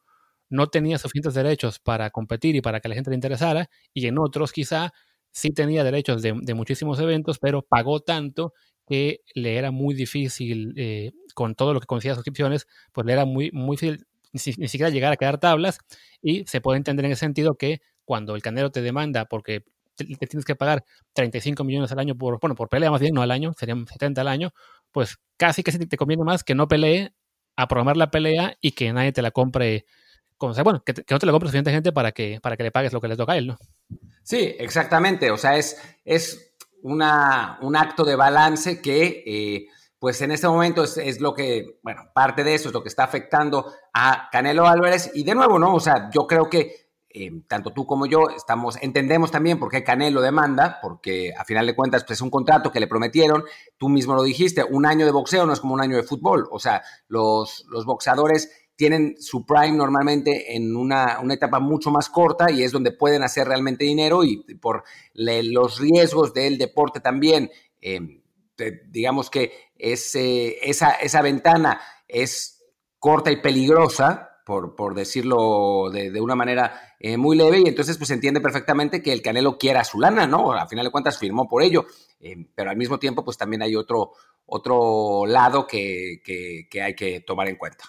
no 0.49 0.67
tenía 0.67 0.97
suficientes 0.97 1.33
derechos 1.33 1.79
para 1.79 2.09
competir 2.09 2.55
y 2.55 2.61
para 2.61 2.81
que 2.81 2.89
la 2.89 2.95
gente 2.95 3.09
le 3.09 3.15
interesara, 3.15 3.69
y 3.93 4.07
en 4.07 4.19
otros 4.19 4.51
quizá 4.51 4.91
sí 5.31 5.51
tenía 5.51 5.83
derechos 5.83 6.21
de, 6.21 6.33
muchísimos 6.53 6.99
eventos, 6.99 7.39
pero 7.39 7.61
pagó 7.61 8.01
tanto 8.01 8.53
que 8.85 9.21
le 9.33 9.55
era 9.55 9.71
muy 9.71 9.95
difícil, 9.95 10.73
eh, 10.75 11.11
con 11.33 11.55
todo 11.55 11.73
lo 11.73 11.79
que 11.79 11.87
conocía 11.87 12.15
suscripciones, 12.15 12.67
pues 12.91 13.07
le 13.07 13.13
era 13.13 13.25
muy, 13.25 13.49
muy 13.53 13.77
difícil 13.77 14.05
ni, 14.33 14.39
siquiera 14.39 14.89
llegar 14.89 15.13
a 15.13 15.17
quedar 15.17 15.39
tablas 15.39 15.79
y 16.21 16.45
se 16.45 16.61
puede 16.61 16.77
entender 16.77 17.05
en 17.05 17.11
ese 17.11 17.21
sentido 17.21 17.55
que 17.55 17.81
cuando 18.05 18.35
el 18.35 18.41
canero 18.41 18.71
te 18.71 18.81
demanda 18.81 19.25
porque 19.25 19.63
te, 19.95 20.05
tienes 20.05 20.45
que 20.45 20.55
pagar 20.55 20.85
35 21.13 21.63
millones 21.63 21.91
al 21.91 21.99
año 21.99 22.15
por, 22.15 22.39
bueno, 22.39 22.55
por 22.55 22.69
pelea 22.69 22.91
más 22.91 23.01
bien, 23.01 23.13
no 23.13 23.21
al 23.21 23.31
año, 23.31 23.53
serían 23.57 23.85
70 23.85 24.21
al 24.21 24.27
año, 24.27 24.53
pues 24.91 25.17
casi 25.37 25.63
que 25.63 25.71
te 25.71 25.97
conviene 25.97 26.23
más 26.23 26.43
que 26.43 26.55
no 26.55 26.67
pelee, 26.67 27.13
a 27.55 27.67
programar 27.67 27.97
la 27.97 28.11
pelea 28.11 28.57
y 28.61 28.71
que 28.71 28.91
nadie 28.93 29.11
te 29.11 29.21
la 29.21 29.31
compre, 29.31 29.85
como 30.37 30.53
sea, 30.53 30.63
bueno, 30.63 30.83
que, 30.83 30.93
no 31.09 31.19
te 31.19 31.25
la 31.25 31.31
compre 31.31 31.47
suficiente 31.49 31.71
gente 31.71 31.91
para 31.91 32.11
que, 32.11 32.39
para 32.41 32.57
que 32.57 32.63
le 32.63 32.71
pagues 32.71 32.93
lo 32.93 33.01
que 33.01 33.07
le 33.07 33.17
toca 33.17 33.33
a 33.33 33.37
él, 33.37 33.47
¿no? 33.47 33.57
Sí, 34.23 34.55
exactamente, 34.57 35.31
o 35.31 35.37
sea, 35.37 35.57
es, 35.57 35.79
es 36.05 36.53
una, 36.81 37.59
un 37.61 37.75
acto 37.75 38.03
de 38.03 38.15
balance 38.15 38.81
que... 38.81 39.23
Eh, 39.25 39.67
pues 40.01 40.19
en 40.23 40.31
este 40.31 40.47
momento 40.47 40.83
es, 40.83 41.21
lo 41.21 41.35
que, 41.35 41.79
bueno, 41.83 42.09
parte 42.11 42.43
de 42.43 42.55
eso 42.55 42.69
es 42.69 42.73
lo 42.73 42.81
que 42.81 42.89
está 42.89 43.03
afectando 43.03 43.71
a 43.93 44.29
Canelo 44.31 44.65
Álvarez. 44.65 45.11
Y 45.13 45.23
de 45.23 45.35
nuevo, 45.35 45.59
¿no? 45.59 45.75
O 45.75 45.79
sea, 45.79 46.09
yo 46.11 46.25
creo 46.25 46.49
que 46.49 46.89
eh, 47.07 47.29
tanto 47.47 47.71
tú 47.71 47.85
como 47.85 48.07
yo 48.07 48.21
estamos, 48.35 48.79
entendemos 48.81 49.29
también 49.29 49.59
por 49.59 49.69
qué 49.69 49.83
Canelo 49.83 50.21
demanda, 50.21 50.79
porque 50.81 51.33
a 51.37 51.45
final 51.45 51.67
de 51.67 51.75
cuentas 51.75 52.03
pues, 52.03 52.17
es 52.17 52.21
un 52.21 52.31
contrato 52.31 52.71
que 52.71 52.79
le 52.79 52.87
prometieron, 52.87 53.43
tú 53.77 53.89
mismo 53.89 54.15
lo 54.15 54.23
dijiste, 54.23 54.63
un 54.63 54.87
año 54.87 55.05
de 55.05 55.11
boxeo 55.11 55.45
no 55.45 55.53
es 55.53 55.59
como 55.59 55.75
un 55.75 55.81
año 55.81 55.97
de 55.97 56.03
fútbol, 56.03 56.47
o 56.49 56.57
sea, 56.57 56.81
los, 57.07 57.67
los 57.69 57.85
boxeadores 57.85 58.49
tienen 58.75 59.17
su 59.19 59.45
prime 59.45 59.73
normalmente 59.73 60.55
en 60.55 60.75
una, 60.75 61.19
etapa 61.29 61.59
mucho 61.59 61.91
más 61.91 62.09
corta 62.09 62.49
y 62.49 62.63
es 62.63 62.71
donde 62.71 62.91
pueden 62.91 63.21
hacer 63.21 63.47
realmente 63.47 63.85
dinero 63.85 64.23
y 64.23 64.37
por 64.55 64.83
los 65.13 65.79
riesgos 65.79 66.33
del 66.33 66.57
deporte 66.57 67.01
también. 67.01 67.51
Eh, 67.79 68.20
digamos 68.89 69.29
que 69.29 69.71
esa, 69.77 70.91
esa 70.91 71.21
ventana 71.21 71.81
es 72.07 72.63
corta 72.99 73.31
y 73.31 73.41
peligrosa, 73.41 74.31
por, 74.45 74.75
por 74.75 74.95
decirlo 74.95 75.89
de, 75.91 76.19
una 76.21 76.35
manera 76.35 76.95
eh, 76.99 77.17
muy 77.17 77.37
leve, 77.37 77.59
y 77.59 77.67
entonces 77.67 77.97
pues 77.97 78.09
entiende 78.11 78.41
perfectamente 78.41 79.01
que 79.01 79.13
el 79.13 79.21
Canelo 79.21 79.57
quiera 79.57 79.83
su 79.83 79.99
lana, 79.99 80.27
¿no? 80.27 80.53
A 80.53 80.67
final 80.67 80.85
de 80.85 80.91
cuentas 80.91 81.17
firmó 81.17 81.47
por 81.47 81.63
ello, 81.63 81.85
eh, 82.19 82.35
pero 82.55 82.69
al 82.69 82.77
mismo 82.77 82.99
tiempo 82.99 83.23
pues 83.23 83.37
también 83.37 83.61
hay 83.61 83.75
otro, 83.75 84.11
otro 84.45 85.25
lado 85.25 85.65
que, 85.65 86.21
hay 86.83 86.95
que 86.95 87.21
tomar 87.21 87.47
en 87.47 87.55
cuenta. 87.55 87.85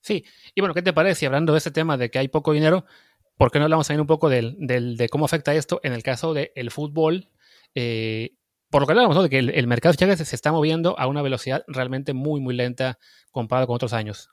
Sí, 0.00 0.24
y 0.54 0.60
bueno, 0.60 0.74
¿qué 0.74 0.82
te 0.82 0.92
parece? 0.92 1.26
Hablando 1.26 1.52
de 1.52 1.58
ese 1.58 1.70
tema 1.70 1.96
de 1.96 2.10
que 2.10 2.18
hay 2.18 2.28
poco 2.28 2.52
dinero, 2.52 2.84
¿por 3.36 3.50
qué 3.50 3.58
no 3.58 3.64
hablamos 3.64 3.86
también 3.86 4.00
un 4.00 4.06
poco 4.06 4.28
del, 4.28 4.56
de 4.58 5.08
cómo 5.08 5.26
afecta 5.26 5.54
esto 5.54 5.80
en 5.82 5.92
el 5.92 6.02
caso 6.02 6.34
del 6.34 6.70
fútbol? 6.70 7.28
Eh, 7.74 8.36
por 8.70 8.82
lo 8.82 8.86
que 8.86 8.92
hablamos, 8.92 9.16
¿no? 9.16 9.22
de 9.22 9.28
que 9.28 9.38
el, 9.38 9.66
mercado 9.66 9.92
de 9.92 9.98
fichajes 9.98 10.28
se 10.28 10.36
está 10.36 10.52
moviendo 10.52 10.98
a 10.98 11.06
una 11.08 11.22
velocidad 11.22 11.64
realmente 11.66 12.14
muy, 12.14 12.40
muy 12.40 12.54
lenta 12.54 12.98
comparado 13.32 13.66
con 13.66 13.74
otros 13.74 13.92
años. 13.92 14.30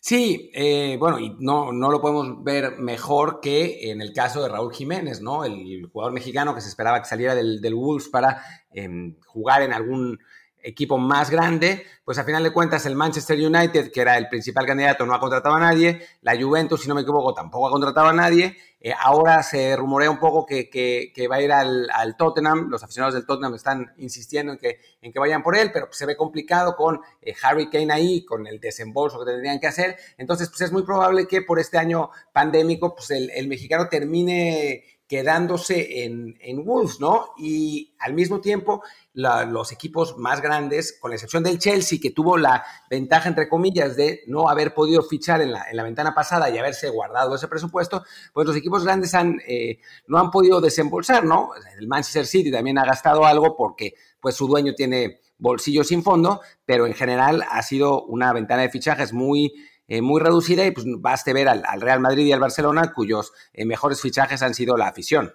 Sí, 0.00 0.50
eh, 0.54 0.96
bueno, 0.98 1.18
y 1.18 1.34
no, 1.40 1.72
no 1.72 1.90
lo 1.90 2.00
podemos 2.00 2.44
ver 2.44 2.78
mejor 2.78 3.40
que 3.40 3.90
en 3.90 4.02
el 4.02 4.12
caso 4.12 4.42
de 4.42 4.50
Raúl 4.50 4.72
Jiménez, 4.72 5.22
¿no? 5.22 5.44
El, 5.44 5.86
jugador 5.86 6.12
mexicano 6.12 6.54
que 6.54 6.60
se 6.60 6.68
esperaba 6.68 7.00
que 7.00 7.08
saliera 7.08 7.34
del, 7.34 7.74
Wolves 7.74 8.08
para 8.08 8.42
em, 8.70 9.16
jugar 9.26 9.62
en 9.62 9.72
algún 9.72 10.18
equipo 10.64 10.98
más 10.98 11.30
grande, 11.30 11.86
pues 12.04 12.18
a 12.18 12.24
final 12.24 12.42
de 12.42 12.52
cuentas 12.52 12.86
el 12.86 12.96
Manchester 12.96 13.38
United, 13.38 13.92
que 13.92 14.00
era 14.00 14.16
el 14.16 14.28
principal 14.28 14.66
candidato, 14.66 15.04
no 15.04 15.14
ha 15.14 15.20
contratado 15.20 15.54
a 15.54 15.60
nadie, 15.60 16.00
la 16.22 16.40
Juventus, 16.40 16.82
si 16.82 16.88
no 16.88 16.94
me 16.94 17.02
equivoco, 17.02 17.34
tampoco 17.34 17.68
ha 17.68 17.70
contratado 17.70 18.08
a 18.08 18.12
nadie, 18.12 18.56
eh, 18.80 18.92
ahora 18.98 19.42
se 19.42 19.76
rumorea 19.76 20.10
un 20.10 20.18
poco 20.18 20.44
que, 20.44 20.68
que, 20.68 21.28
va 21.28 21.36
a 21.36 21.42
ir 21.42 21.52
al, 21.52 21.88
al, 21.90 22.16
Tottenham, 22.16 22.68
los 22.70 22.82
aficionados 22.82 23.14
del 23.14 23.26
Tottenham 23.26 23.54
están 23.54 23.92
insistiendo 23.98 24.52
en 24.52 24.58
que, 24.58 24.80
en 25.02 25.12
que 25.12 25.18
vayan 25.18 25.42
por 25.42 25.56
él, 25.56 25.70
pero 25.72 25.88
se 25.90 26.06
ve 26.06 26.16
complicado 26.16 26.76
con 26.76 27.00
eh, 27.20 27.34
Harry 27.42 27.68
Kane 27.68 27.92
ahí, 27.92 28.24
con 28.24 28.46
el 28.46 28.58
desembolso 28.58 29.18
que 29.20 29.30
tendrían 29.30 29.60
que 29.60 29.66
hacer, 29.66 29.96
entonces 30.16 30.48
pues 30.48 30.62
es 30.62 30.72
muy 30.72 30.82
probable 30.82 31.26
que 31.26 31.42
por 31.42 31.58
este 31.58 31.78
año 31.78 32.10
pandémico, 32.32 32.94
pues 32.94 33.10
el, 33.10 33.30
el 33.30 33.48
mexicano 33.48 33.88
termine 33.88 34.84
quedándose 35.14 36.04
en, 36.04 36.36
en 36.40 36.64
Wolves, 36.64 36.98
¿no? 36.98 37.34
Y 37.38 37.94
al 38.00 38.14
mismo 38.14 38.40
tiempo, 38.40 38.82
los 39.12 39.70
equipos 39.70 40.18
más 40.18 40.42
grandes, 40.42 40.98
con 41.00 41.12
la 41.12 41.14
excepción 41.14 41.44
del 41.44 41.60
Chelsea, 41.60 42.00
que 42.02 42.10
tuvo 42.10 42.36
la 42.36 42.64
ventaja, 42.90 43.28
entre 43.28 43.48
comillas, 43.48 43.94
de 43.94 44.22
no 44.26 44.48
haber 44.48 44.74
podido 44.74 45.04
fichar 45.04 45.40
en 45.40 45.52
la, 45.52 45.70
en 45.70 45.76
la 45.76 45.84
ventana 45.84 46.16
pasada 46.16 46.50
y 46.50 46.58
haberse 46.58 46.88
guardado 46.88 47.36
ese 47.36 47.46
presupuesto, 47.46 48.02
pues 48.32 48.44
los 48.44 48.56
equipos 48.56 48.82
grandes 48.82 49.14
eh, 49.46 49.78
no 50.08 50.18
han 50.18 50.32
podido 50.32 50.60
desembolsar, 50.60 51.24
¿no? 51.24 51.50
El 51.78 51.86
Manchester 51.86 52.26
City 52.26 52.50
también 52.50 52.76
ha 52.78 52.84
gastado 52.84 53.24
algo 53.24 53.56
porque 53.56 53.94
pues 54.18 54.34
su 54.34 54.48
dueño 54.48 54.74
tiene 54.74 55.20
bolsillo 55.38 55.84
sin 55.84 56.02
fondo, 56.02 56.40
pero 56.66 56.88
en 56.88 56.94
general 56.94 57.44
ha 57.48 57.62
sido 57.62 58.04
una 58.06 58.32
ventana 58.32 58.62
de 58.62 58.70
fichajes 58.70 59.12
muy 59.12 59.54
eh, 59.88 60.02
muy 60.02 60.20
reducida 60.20 60.64
y 60.64 60.70
pues 60.70 60.86
baste 60.98 61.32
ver 61.32 61.48
al, 61.48 61.62
Real 61.80 62.00
Madrid 62.00 62.26
y 62.26 62.32
al 62.32 62.40
Barcelona 62.40 62.92
cuyos 62.92 63.32
eh, 63.52 63.64
mejores 63.64 64.00
fichajes 64.00 64.42
han 64.42 64.54
sido 64.54 64.76
la 64.76 64.88
afición. 64.88 65.34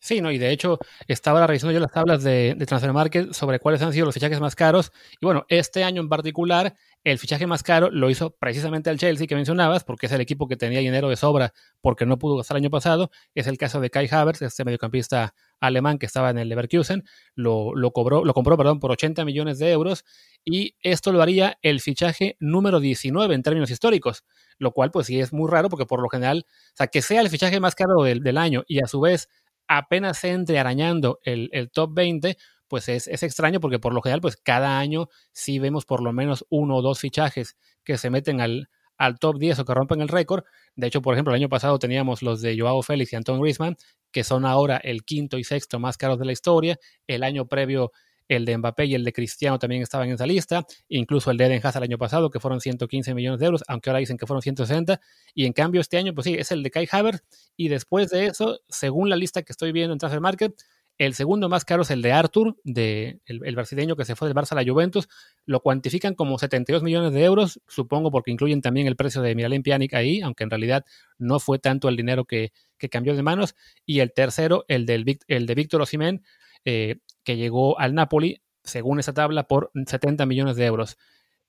Sí, 0.00 0.20
no, 0.20 0.30
y 0.30 0.38
de 0.38 0.52
hecho 0.52 0.78
estaba 1.08 1.44
revisando 1.46 1.72
yo 1.72 1.80
las 1.80 1.90
tablas 1.90 2.22
de, 2.22 2.54
de 2.56 2.66
Transfer 2.66 2.92
Market 2.92 3.32
sobre 3.32 3.58
cuáles 3.58 3.82
han 3.82 3.92
sido 3.92 4.06
los 4.06 4.14
fichajes 4.14 4.40
más 4.40 4.54
caros. 4.54 4.92
Y 5.20 5.26
bueno, 5.26 5.44
este 5.48 5.82
año 5.82 6.00
en 6.00 6.08
particular, 6.08 6.76
el 7.10 7.18
fichaje 7.18 7.46
más 7.46 7.62
caro 7.62 7.90
lo 7.90 8.10
hizo 8.10 8.30
precisamente 8.30 8.90
el 8.90 8.98
Chelsea 8.98 9.26
que 9.26 9.34
mencionabas, 9.34 9.84
porque 9.84 10.06
es 10.06 10.12
el 10.12 10.20
equipo 10.20 10.46
que 10.46 10.56
tenía 10.56 10.80
dinero 10.80 11.08
de 11.08 11.16
sobra 11.16 11.52
porque 11.80 12.06
no 12.06 12.18
pudo 12.18 12.36
gastar 12.36 12.56
el 12.56 12.64
año 12.64 12.70
pasado. 12.70 13.10
Es 13.34 13.46
el 13.46 13.56
caso 13.56 13.80
de 13.80 13.90
Kai 13.90 14.08
Havertz, 14.10 14.42
este 14.42 14.64
mediocampista 14.64 15.34
alemán 15.60 15.98
que 15.98 16.06
estaba 16.06 16.30
en 16.30 16.38
el 16.38 16.48
Leverkusen. 16.48 17.04
Lo, 17.34 17.74
lo, 17.74 17.92
cobró, 17.92 18.24
lo 18.24 18.34
compró 18.34 18.56
perdón, 18.56 18.80
por 18.80 18.90
80 18.90 19.24
millones 19.24 19.58
de 19.58 19.70
euros 19.70 20.04
y 20.44 20.76
esto 20.82 21.12
lo 21.12 21.22
haría 21.22 21.58
el 21.62 21.80
fichaje 21.80 22.36
número 22.40 22.80
19 22.80 23.34
en 23.34 23.42
términos 23.42 23.70
históricos, 23.70 24.24
lo 24.58 24.72
cual 24.72 24.90
pues 24.90 25.06
sí 25.06 25.18
es 25.18 25.32
muy 25.32 25.50
raro 25.50 25.68
porque 25.68 25.86
por 25.86 26.02
lo 26.02 26.08
general, 26.08 26.46
o 26.48 26.76
sea, 26.76 26.88
que 26.88 27.02
sea 27.02 27.20
el 27.20 27.30
fichaje 27.30 27.60
más 27.60 27.74
caro 27.74 28.02
del, 28.02 28.22
del 28.22 28.38
año 28.38 28.64
y 28.66 28.82
a 28.82 28.86
su 28.86 29.00
vez 29.00 29.28
apenas 29.68 30.24
entre 30.24 30.58
arañando 30.58 31.20
el, 31.22 31.50
el 31.52 31.70
top 31.70 31.92
20, 31.94 32.36
pues 32.68 32.88
es, 32.88 33.08
es, 33.08 33.22
extraño 33.22 33.60
porque 33.60 33.78
por 33.78 33.94
lo 33.94 34.02
general, 34.02 34.20
pues 34.20 34.36
cada 34.36 34.78
año 34.78 35.08
sí 35.32 35.58
vemos 35.58 35.84
por 35.84 36.02
lo 36.02 36.12
menos 36.12 36.44
uno 36.50 36.76
o 36.76 36.82
dos 36.82 37.00
fichajes 37.00 37.56
que 37.84 37.98
se 37.98 38.10
meten 38.10 38.40
al, 38.40 38.68
al 38.98 39.18
top 39.18 39.38
10 39.38 39.60
o 39.60 39.64
que 39.64 39.74
rompen 39.74 40.00
el 40.00 40.08
récord. 40.08 40.44
De 40.76 40.86
hecho, 40.86 41.00
por 41.00 41.14
ejemplo, 41.14 41.32
el 41.32 41.40
año 41.40 41.48
pasado 41.48 41.78
teníamos 41.78 42.22
los 42.22 42.42
de 42.42 42.58
Joao 42.58 42.82
Félix 42.82 43.12
y 43.12 43.16
Anton 43.16 43.40
Griezmann, 43.40 43.76
que 44.12 44.24
son 44.24 44.44
ahora 44.44 44.76
el 44.76 45.04
quinto 45.04 45.38
y 45.38 45.44
sexto 45.44 45.78
más 45.78 45.96
caros 45.96 46.18
de 46.18 46.26
la 46.26 46.32
historia. 46.32 46.78
El 47.06 47.22
año 47.22 47.46
previo 47.46 47.92
el 48.28 48.44
de 48.44 48.56
Mbappé 48.58 48.84
y 48.84 48.94
el 48.94 49.04
de 49.04 49.12
Cristiano 49.12 49.58
también 49.58 49.82
estaban 49.82 50.08
en 50.08 50.14
esa 50.14 50.26
lista, 50.26 50.66
incluso 50.88 51.30
el 51.30 51.38
de 51.38 51.46
Eden 51.46 51.60
Hazard 51.64 51.82
el 51.82 51.90
año 51.90 51.98
pasado, 51.98 52.30
que 52.30 52.40
fueron 52.40 52.60
115 52.60 53.14
millones 53.14 53.40
de 53.40 53.46
euros, 53.46 53.64
aunque 53.66 53.90
ahora 53.90 54.00
dicen 54.00 54.18
que 54.18 54.26
fueron 54.26 54.42
160, 54.42 55.00
y 55.34 55.46
en 55.46 55.52
cambio 55.52 55.80
este 55.80 55.96
año, 55.96 56.14
pues 56.14 56.26
sí, 56.26 56.34
es 56.34 56.52
el 56.52 56.62
de 56.62 56.70
Kai 56.70 56.86
Havertz, 56.90 57.22
y 57.56 57.68
después 57.68 58.10
de 58.10 58.26
eso, 58.26 58.60
según 58.68 59.08
la 59.08 59.16
lista 59.16 59.42
que 59.42 59.52
estoy 59.52 59.72
viendo 59.72 59.94
en 59.94 59.98
Transfer 59.98 60.20
Market, 60.20 60.52
el 60.98 61.14
segundo 61.14 61.48
más 61.48 61.64
caro 61.64 61.82
es 61.82 61.90
el 61.90 62.02
de 62.02 62.12
Arthur, 62.12 62.56
el, 62.64 63.54
brasileño 63.54 63.94
que 63.94 64.04
se 64.04 64.16
fue 64.16 64.28
del 64.28 64.36
Barça 64.36 64.52
a 64.52 64.54
la 64.56 64.68
Juventus. 64.68 65.08
Lo 65.46 65.60
cuantifican 65.60 66.14
como 66.14 66.38
72 66.38 66.82
millones 66.82 67.12
de 67.12 67.24
euros, 67.24 67.60
supongo 67.68 68.10
porque 68.10 68.32
incluyen 68.32 68.60
también 68.60 68.88
el 68.88 68.96
precio 68.96 69.22
de 69.22 69.34
Miralem 69.36 69.62
Pjanic 69.62 69.94
ahí, 69.94 70.20
aunque 70.20 70.42
en 70.42 70.50
realidad 70.50 70.84
no 71.16 71.38
fue 71.38 71.60
tanto 71.60 71.88
el 71.88 71.96
dinero 71.96 72.24
que, 72.24 72.52
cambió 72.90 73.14
de 73.14 73.22
manos. 73.22 73.54
Y 73.86 74.00
el 74.00 74.12
tercero, 74.12 74.64
el 74.66 74.86
de 74.86 75.54
Víctor 75.54 75.82
Osimén, 75.82 76.22
eh, 76.64 76.96
que 77.22 77.36
llegó 77.36 77.78
al 77.78 77.94
Napoli, 77.94 78.42
según 78.64 78.98
esa 78.98 79.14
tabla, 79.14 79.44
por 79.44 79.70
70 79.74 80.26
millones 80.26 80.56
de 80.56 80.66
euros. 80.66 80.98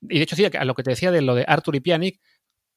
Y 0.00 0.18
de 0.18 0.22
hecho, 0.22 0.36
sí, 0.36 0.44
a 0.44 0.64
lo 0.64 0.74
que 0.74 0.82
te 0.82 0.90
decía 0.90 1.10
de 1.10 1.22
lo 1.22 1.34
de 1.34 1.44
Arthur 1.46 1.76
y 1.76 1.80
Pjanic, 1.80 2.20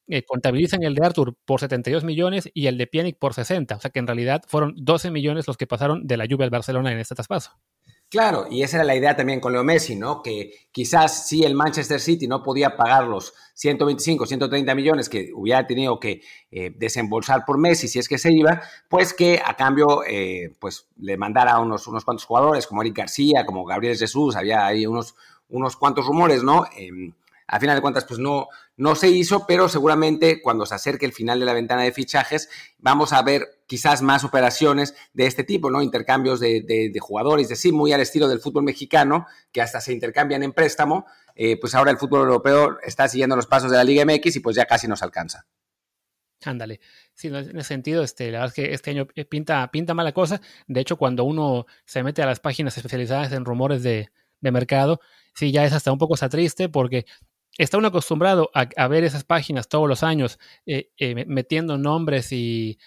eh, 0.08 0.24
contabilizan 0.24 0.84
el 0.84 0.96
de 0.96 1.06
Arthur 1.06 1.36
por 1.46 1.60
72 1.60 2.04
millones 2.04 2.50
y 2.54 2.68
el 2.68 2.78
de 2.78 2.88
Pjanic 2.88 3.18
por 3.18 3.34
60. 3.34 3.76
O 3.76 3.80
sea 3.80 3.92
que 3.92 4.00
en 4.00 4.08
realidad 4.08 4.44
fueron 4.48 4.74
12 4.78 5.12
millones 5.12 5.48
los 5.48 5.58
que 5.58 5.68
pasaron 5.68 6.06
de 6.06 6.18
la 6.18 6.26
lluvia 6.26 6.46
al 6.46 6.50
Barcelona 6.50 6.92
en 6.92 7.00
este 7.00 7.16
traspaso. 7.16 7.52
Claro, 8.14 8.46
y 8.48 8.62
esa 8.62 8.78
era 8.78 8.84
la 8.84 8.96
idea 8.96 9.16
también 9.16 9.40
con 9.40 9.54
Leo 9.54 9.64
Messi, 9.64 9.96
¿no? 9.96 10.22
Que 10.22 10.68
quizás 10.72 11.28
si 11.28 11.44
el 11.44 11.56
Manchester 11.56 12.00
City 12.00 12.28
no 12.28 12.44
podía 12.44 12.78
pagar 12.78 13.08
los 13.08 13.34
125, 13.56 14.28
130 14.28 14.76
millones 14.76 15.10
que 15.10 15.32
hubiera 15.34 15.66
tenido 15.66 16.00
que 16.00 16.22
eh, 16.52 16.72
desembolsar 16.78 17.44
por 17.44 17.58
Messi 17.58 17.88
si 17.88 17.98
es 17.98 18.08
que 18.08 18.20
se 18.20 18.32
iba, 18.32 18.62
pues 18.88 19.16
que 19.16 19.42
a 19.44 19.56
cambio 19.56 20.04
eh, 20.08 20.54
pues 20.60 20.86
le 20.98 21.18
mandara 21.18 21.58
unos, 21.58 21.88
unos 21.88 22.06
cuantos 22.06 22.26
jugadores 22.26 22.68
como 22.68 22.84
Eric 22.84 22.98
García, 22.98 23.48
como 23.48 23.66
Gabriel 23.66 23.98
Jesús, 23.98 24.36
había 24.36 24.64
ahí 24.64 24.86
unos, 24.86 25.16
unos 25.50 25.76
cuantos 25.76 26.06
rumores, 26.06 26.44
¿no? 26.44 26.66
Em, 26.78 27.14
a 27.54 27.60
final 27.60 27.76
de 27.76 27.82
cuentas, 27.84 28.04
pues 28.06 28.20
no, 28.20 28.48
no 28.78 28.96
se 28.96 29.10
hizo, 29.10 29.46
pero 29.46 29.70
seguramente 29.70 30.42
cuando 30.42 30.66
se 30.66 30.74
acerque 30.74 31.06
el 31.06 31.14
final 31.14 31.40
de 31.40 31.46
la 31.46 31.54
ventana 31.54 31.84
de 31.84 31.92
fichajes, 31.92 32.50
vamos 32.80 33.14
a 33.14 33.22
ver 33.22 33.62
quizás 33.68 34.02
más 34.02 34.24
operaciones 34.24 34.96
de 35.14 35.28
este 35.28 35.44
tipo, 35.44 35.70
¿no? 35.70 35.84
Intercambios 35.84 36.40
de, 36.40 36.92
jugadores, 37.00 37.50
de 37.50 37.56
sí, 37.56 37.72
muy 37.72 37.94
al 37.94 38.02
estilo 38.02 38.28
del 38.28 38.40
fútbol 38.40 38.64
mexicano, 38.64 39.28
que 39.52 39.62
hasta 39.62 39.82
se 39.82 39.94
intercambian 39.94 40.42
en 40.42 40.52
préstamo. 40.52 41.06
Eh, 41.36 41.60
pues 41.60 41.76
ahora 41.76 41.92
el 41.92 42.00
fútbol 42.00 42.22
europeo 42.22 42.80
está 42.82 43.08
siguiendo 43.08 43.36
los 43.36 43.46
pasos 43.46 43.70
de 43.70 43.78
la 43.78 43.84
Liga 43.84 44.04
MX 44.04 44.36
y 44.38 44.40
pues 44.40 44.56
ya 44.56 44.66
casi 44.66 44.88
nos 44.88 45.04
alcanza. 45.04 45.46
Ándale. 46.44 46.80
Sí, 47.14 47.28
en 47.28 47.36
ese 47.36 47.64
sentido, 47.68 48.02
este, 48.02 48.32
la 48.32 48.40
verdad 48.40 48.48
es 48.48 48.54
que 48.56 48.74
este 48.74 48.90
año 48.90 49.06
pinta, 49.30 49.70
pinta 49.70 49.94
mala 49.94 50.12
cosa. 50.12 50.42
De 50.66 50.82
hecho, 50.82 50.98
cuando 50.98 51.24
uno 51.24 51.68
se 51.86 52.02
mete 52.02 52.24
a 52.24 52.26
las 52.26 52.40
páginas 52.40 52.76
especializadas 52.78 53.32
en 53.32 53.46
rumores 53.46 53.84
de, 53.84 54.10
de 54.42 54.52
mercado, 54.52 55.00
sí, 55.36 55.52
ya 55.52 55.66
es 55.66 55.74
hasta 55.74 55.92
un 55.92 55.98
poco 56.00 56.16
triste 56.30 56.70
porque 56.70 57.06
está 57.58 57.78
uno 57.78 57.88
acostumbrado 57.88 58.50
a, 58.54 58.88
ver 58.88 59.04
esas 59.04 59.24
páginas 59.24 59.68
todos 59.68 59.88
los 59.88 60.04
años, 60.04 60.40
eh, 60.66 60.90
eh, 60.98 61.26
metiendo 61.28 61.78
nombres 61.78 62.32
y 62.32 62.80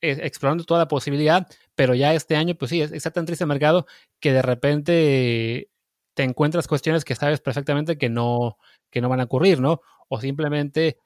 eh, 0.00 0.18
explorando 0.22 0.64
toda 0.64 0.80
la 0.80 0.88
posibilidad, 0.88 1.46
pero 1.74 1.94
ya 1.94 2.14
este 2.14 2.36
año, 2.36 2.54
pues 2.54 2.70
sí, 2.70 2.82
está 2.82 3.10
tan 3.10 3.26
triste 3.26 3.44
el 3.44 3.48
mercado 3.48 3.86
que 4.20 4.32
de 4.32 4.42
repente 4.42 5.70
te 6.14 6.22
encuentras 6.24 6.68
cuestiones 6.68 7.04
que 7.04 7.14
sabes 7.14 7.40
perfectamente 7.40 7.96
que 7.96 8.10
no, 8.10 8.58
que 8.90 9.00
no 9.00 9.08
van 9.08 9.20
a 9.20 9.24
ocurrir, 9.24 9.60
¿no? 9.60 9.80
O 10.08 10.20
simplemente 10.20 10.98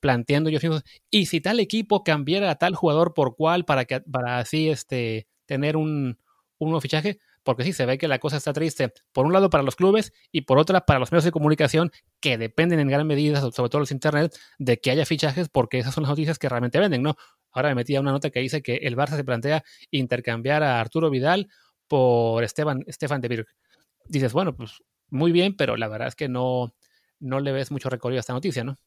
planteando 0.00 0.50
yo 0.50 0.58
mismos, 0.60 0.82
y 1.10 1.26
si 1.26 1.40
tal 1.40 1.60
equipo 1.60 2.02
cambiara 2.02 2.50
a 2.50 2.56
tal 2.56 2.74
jugador 2.74 3.14
por 3.14 3.36
cual 3.36 3.64
para 3.64 3.84
que 3.84 4.00
para 4.00 4.38
así 4.38 4.70
este 4.70 5.28
tener 5.46 5.76
un, 5.76 6.18
un 6.58 6.68
nuevo 6.68 6.80
fichaje, 6.80 7.20
porque 7.48 7.64
sí, 7.64 7.72
se 7.72 7.86
ve 7.86 7.96
que 7.96 8.08
la 8.08 8.18
cosa 8.18 8.36
está 8.36 8.52
triste, 8.52 8.92
por 9.10 9.24
un 9.24 9.32
lado 9.32 9.48
para 9.48 9.62
los 9.62 9.74
clubes 9.74 10.12
y 10.30 10.42
por 10.42 10.58
otra 10.58 10.82
para 10.84 10.98
los 10.98 11.10
medios 11.12 11.24
de 11.24 11.30
comunicación 11.30 11.90
que 12.20 12.36
dependen 12.36 12.78
en 12.78 12.88
gran 12.88 13.06
medida, 13.06 13.40
sobre 13.40 13.70
todo 13.70 13.78
los 13.78 13.90
internet, 13.90 14.38
de 14.58 14.78
que 14.78 14.90
haya 14.90 15.06
fichajes 15.06 15.48
porque 15.48 15.78
esas 15.78 15.94
son 15.94 16.02
las 16.02 16.10
noticias 16.10 16.38
que 16.38 16.46
realmente 16.46 16.78
venden, 16.78 17.02
¿no? 17.02 17.16
Ahora 17.50 17.70
me 17.70 17.76
metí 17.76 17.96
a 17.96 18.02
una 18.02 18.12
nota 18.12 18.28
que 18.28 18.40
dice 18.40 18.60
que 18.60 18.74
el 18.82 18.98
Barça 18.98 19.16
se 19.16 19.24
plantea 19.24 19.64
intercambiar 19.90 20.62
a 20.62 20.78
Arturo 20.78 21.08
Vidal 21.08 21.48
por 21.86 22.44
Esteban, 22.44 22.84
Estefan 22.86 23.22
de 23.22 23.28
Birk. 23.28 23.48
Dices, 24.04 24.34
bueno, 24.34 24.54
pues 24.54 24.82
muy 25.08 25.32
bien, 25.32 25.56
pero 25.56 25.78
la 25.78 25.88
verdad 25.88 26.08
es 26.08 26.16
que 26.16 26.28
no, 26.28 26.74
no 27.18 27.40
le 27.40 27.52
ves 27.52 27.70
mucho 27.70 27.88
recorrido 27.88 28.18
a 28.18 28.20
esta 28.20 28.34
noticia, 28.34 28.62
¿no? 28.62 28.78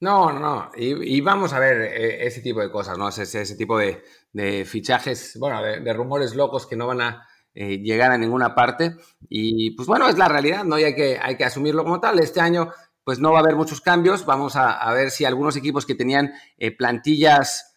No, 0.00 0.30
no, 0.30 0.72
y, 0.76 1.22
vamos 1.22 1.54
a 1.54 1.58
ver 1.58 1.80
eh, 1.80 2.26
ese 2.26 2.42
tipo 2.42 2.60
de 2.60 2.70
cosas, 2.70 2.98
¿no? 2.98 3.08
Ese, 3.08 3.22
ese 3.22 3.56
tipo 3.56 3.78
de, 3.78 4.64
fichajes, 4.66 5.38
bueno, 5.38 5.62
de, 5.62 5.92
rumores 5.94 6.34
locos 6.34 6.66
que 6.66 6.76
no 6.76 6.86
van 6.86 7.00
a 7.00 7.26
eh, 7.54 7.78
llegar 7.78 8.10
a 8.10 8.18
ninguna 8.18 8.54
parte. 8.54 8.96
Y 9.28 9.70
pues 9.72 9.86
bueno, 9.86 10.08
es 10.08 10.18
la 10.18 10.28
realidad, 10.28 10.64
¿no? 10.64 10.78
Y 10.78 10.84
hay 10.84 10.94
que, 10.94 11.18
hay 11.22 11.36
que 11.36 11.44
asumirlo 11.44 11.84
como 11.84 12.00
tal. 12.00 12.18
Este 12.18 12.40
año 12.40 12.70
pues 13.04 13.20
no 13.20 13.32
va 13.32 13.38
a 13.38 13.42
haber 13.42 13.56
muchos 13.56 13.80
cambios. 13.80 14.24
Vamos 14.26 14.56
a, 14.56 14.92
ver 14.92 15.10
si 15.10 15.24
algunos 15.24 15.56
equipos 15.56 15.86
que 15.86 15.94
tenían 15.94 16.32
eh, 16.58 16.74
plantillas 16.76 17.76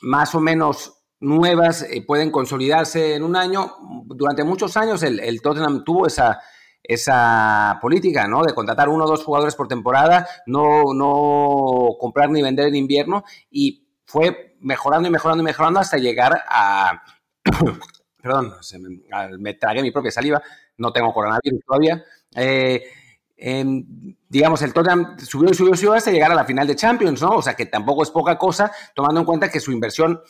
más 0.00 0.34
o 0.34 0.40
menos 0.40 0.94
nuevas 1.20 1.82
eh, 1.82 2.04
pueden 2.06 2.30
consolidarse 2.30 3.14
en 3.14 3.22
un 3.22 3.36
año. 3.36 3.72
Durante 4.06 4.44
muchos 4.44 4.76
años 4.76 5.02
el, 5.02 5.20
el, 5.20 5.42
Tottenham 5.42 5.84
tuvo 5.84 6.06
esa, 6.06 6.40
esa 6.82 7.78
política, 7.82 8.26
¿no? 8.28 8.42
De 8.42 8.54
contratar 8.54 8.88
uno 8.88 9.04
o 9.04 9.08
dos 9.08 9.24
jugadores 9.24 9.56
por 9.56 9.68
temporada, 9.68 10.26
no, 10.46 10.94
no 10.94 11.96
comprar 11.98 12.30
ni 12.30 12.40
vender 12.40 12.68
en 12.68 12.76
invierno 12.76 13.24
y 13.50 13.88
fue 14.06 14.56
mejorando 14.60 15.08
y 15.08 15.12
mejorando 15.12 15.42
y 15.42 15.44
mejorando 15.44 15.80
hasta 15.80 15.98
llegar 15.98 16.44
a 16.48 17.02
perdón, 18.20 18.54
me, 19.38 19.54
tragué 19.54 19.82
mi 19.82 19.90
propia 19.90 20.10
saliva, 20.10 20.42
no 20.76 20.92
tengo 20.92 21.12
coronavirus 21.12 21.64
todavía. 21.64 22.04
Eh, 22.34 22.84
digamos, 24.28 24.62
el 24.62 24.72
Tottenham 24.72 25.16
subió 25.18 25.50
y 25.50 25.54
subió 25.54 25.74
y 25.74 25.76
subió 25.76 25.92
hasta 25.94 26.10
llegar 26.10 26.32
a 26.32 26.34
la 26.34 26.44
final 26.44 26.66
de 26.66 26.76
Champions, 26.76 27.22
¿no? 27.22 27.30
O 27.30 27.42
sea 27.42 27.54
que 27.54 27.66
tampoco 27.66 28.02
es 28.02 28.10
poca 28.10 28.36
cosa, 28.36 28.72
tomando 28.94 29.20
en 29.20 29.26
cuenta 29.26 29.50
que 29.50 29.60
su 29.60 29.70
inversión 29.70 30.20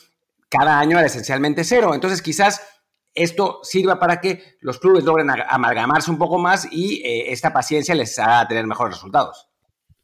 cada 0.48 0.78
año 0.78 0.98
era 0.98 1.06
esencialmente 1.06 1.64
cero. 1.64 1.94
Entonces, 1.94 2.22
quizás 2.22 2.60
esto 3.14 3.60
sirva 3.62 3.98
para 3.98 4.20
que 4.20 4.56
los 4.60 4.78
clubes 4.78 5.04
logren 5.04 5.30
amalgamarse 5.30 6.10
un 6.10 6.18
poco 6.18 6.38
más 6.38 6.68
y 6.70 7.02
eh, 7.04 7.32
esta 7.32 7.52
paciencia 7.52 7.94
les 7.94 8.18
haga 8.18 8.46
tener 8.46 8.66
mejores 8.66 8.94
resultados. 8.94 9.48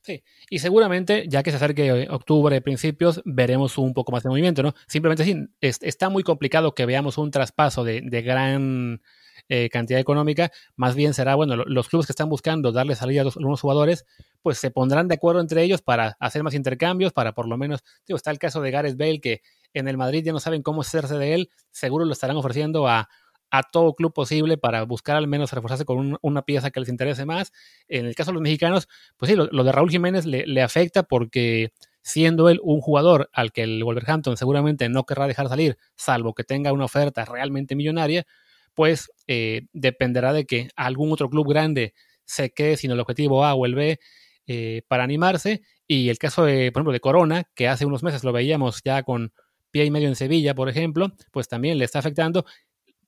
Sí, 0.01 0.23
y 0.55 0.61
seguramente, 0.61 1.25
ya 1.27 1.43
que 1.43 1.51
se 1.51 1.57
acerque 1.57 2.07
octubre, 2.09 2.61
principios, 2.61 3.21
veremos 3.25 3.77
un 3.77 3.93
poco 3.93 4.13
más 4.13 4.23
de 4.23 4.29
movimiento, 4.29 4.63
¿no? 4.63 4.73
Simplemente 4.87 5.25
sí, 5.25 5.49
está 5.61 6.11
muy 6.11 6.23
complicado 6.23 6.77
que 6.77 6.87
veamos 6.87 7.19
un 7.19 7.33
traspaso 7.33 7.83
de, 7.83 8.01
gran 8.23 9.03
eh, 9.49 9.69
cantidad 9.69 9.99
económica, 9.99 10.53
más 10.77 10.95
bien 10.95 11.13
será, 11.13 11.35
bueno, 11.35 11.57
los 11.57 11.89
clubes 11.89 12.07
que 12.07 12.13
están 12.13 12.29
buscando 12.29 12.71
darle 12.71 12.95
salida 12.95 13.23
a 13.23 13.25
los, 13.25 13.37
algunos 13.37 13.61
jugadores, 13.63 14.07
pues 14.43 14.59
se 14.59 14.71
pondrán 14.71 15.09
de 15.09 15.17
acuerdo 15.17 15.41
entre 15.41 15.65
ellos 15.65 15.83
para 15.83 16.17
hacer 16.21 16.45
más 16.45 16.55
intercambios, 16.55 17.13
para 17.13 17.35
por 17.35 17.49
lo 17.49 17.57
menos, 17.57 17.83
digo, 18.07 18.17
está 18.17 18.31
el 18.31 18.39
caso 18.39 18.61
de 18.61 18.71
Gareth 18.71 18.97
Bale, 18.97 19.21
que 19.21 19.43
en 19.73 19.89
el 19.89 19.97
Madrid 19.97 20.23
ya 20.25 20.31
no 20.31 20.39
saben 20.39 20.63
cómo 20.63 20.83
hacerse 20.83 21.19
de 21.19 21.35
él, 21.35 21.51
seguro 21.73 22.05
lo 22.05 22.13
estarán 22.13 22.37
ofreciendo 22.37 22.87
a, 22.87 23.09
a 23.55 23.63
todo 23.63 23.95
club 23.95 24.13
posible 24.13 24.59
para 24.59 24.83
buscar 24.83 25.15
al 25.17 25.29
menos 25.29 25.53
reforzarse 25.53 25.85
con 25.85 26.19
una 26.23 26.43
pieza 26.43 26.73
que 26.73 26.81
les 26.81 26.89
interese 26.89 27.25
más. 27.25 27.53
En 27.87 28.05
el 28.05 28.17
caso 28.17 28.33
de 28.33 28.35
los 28.35 28.43
mexicanos, 28.43 28.89
pues 29.17 29.31
sí, 29.31 29.37
lo, 29.37 29.47
de 29.47 29.71
Raúl 29.71 29.91
Jiménez 29.91 30.27
le, 30.27 30.61
afecta 30.61 31.05
porque 31.05 31.73
siendo 32.03 32.49
él 32.49 32.59
un 32.65 32.81
jugador 32.81 33.31
al 33.33 33.53
que 33.53 33.63
el 33.63 33.85
Wolverhampton 33.85 34.37
seguramente 34.37 34.89
no 34.89 35.05
querrá 35.05 35.29
dejar 35.29 35.49
salir, 35.49 35.79
salvo 35.95 36.35
que 36.35 36.43
tenga 36.43 36.73
una 36.73 36.87
oferta 36.87 37.25
realmente 37.25 37.77
millonaria, 37.77 38.27
pues 38.75 39.13
eh, 39.29 39.69
dependerá 39.73 40.33
de 40.33 40.47
que 40.47 40.71
algún 40.75 41.13
otro 41.13 41.31
club 41.31 41.49
grande 41.49 41.95
se 42.25 42.51
quede 42.51 42.77
sin 42.77 42.91
el 42.91 42.99
objetivo 42.99 43.45
A 43.45 43.55
o 43.55 43.67
el 43.67 43.77
B 43.77 44.01
eh, 44.49 44.83
para 44.89 45.05
animarse. 45.05 45.63
Y 45.87 46.09
el 46.09 46.19
caso, 46.19 46.45
de, 46.45 46.73
por 46.73 46.81
ejemplo, 46.81 46.93
de 46.93 47.01
Corona, 47.01 47.45
que 47.55 47.69
hace 47.69 47.87
unos 47.87 48.03
meses 48.03 48.25
lo 48.25 48.33
veíamos 48.33 48.81
ya 48.85 49.05
con 49.05 49.33
pie 49.75 49.85
y 49.85 49.91
medio 49.91 50.07
en 50.07 50.15
Sevilla, 50.15 50.55
por 50.55 50.69
ejemplo, 50.69 51.13
pues 51.33 51.49
también 51.49 51.79
le 51.79 51.85
está 51.85 51.99
afectando 51.99 52.47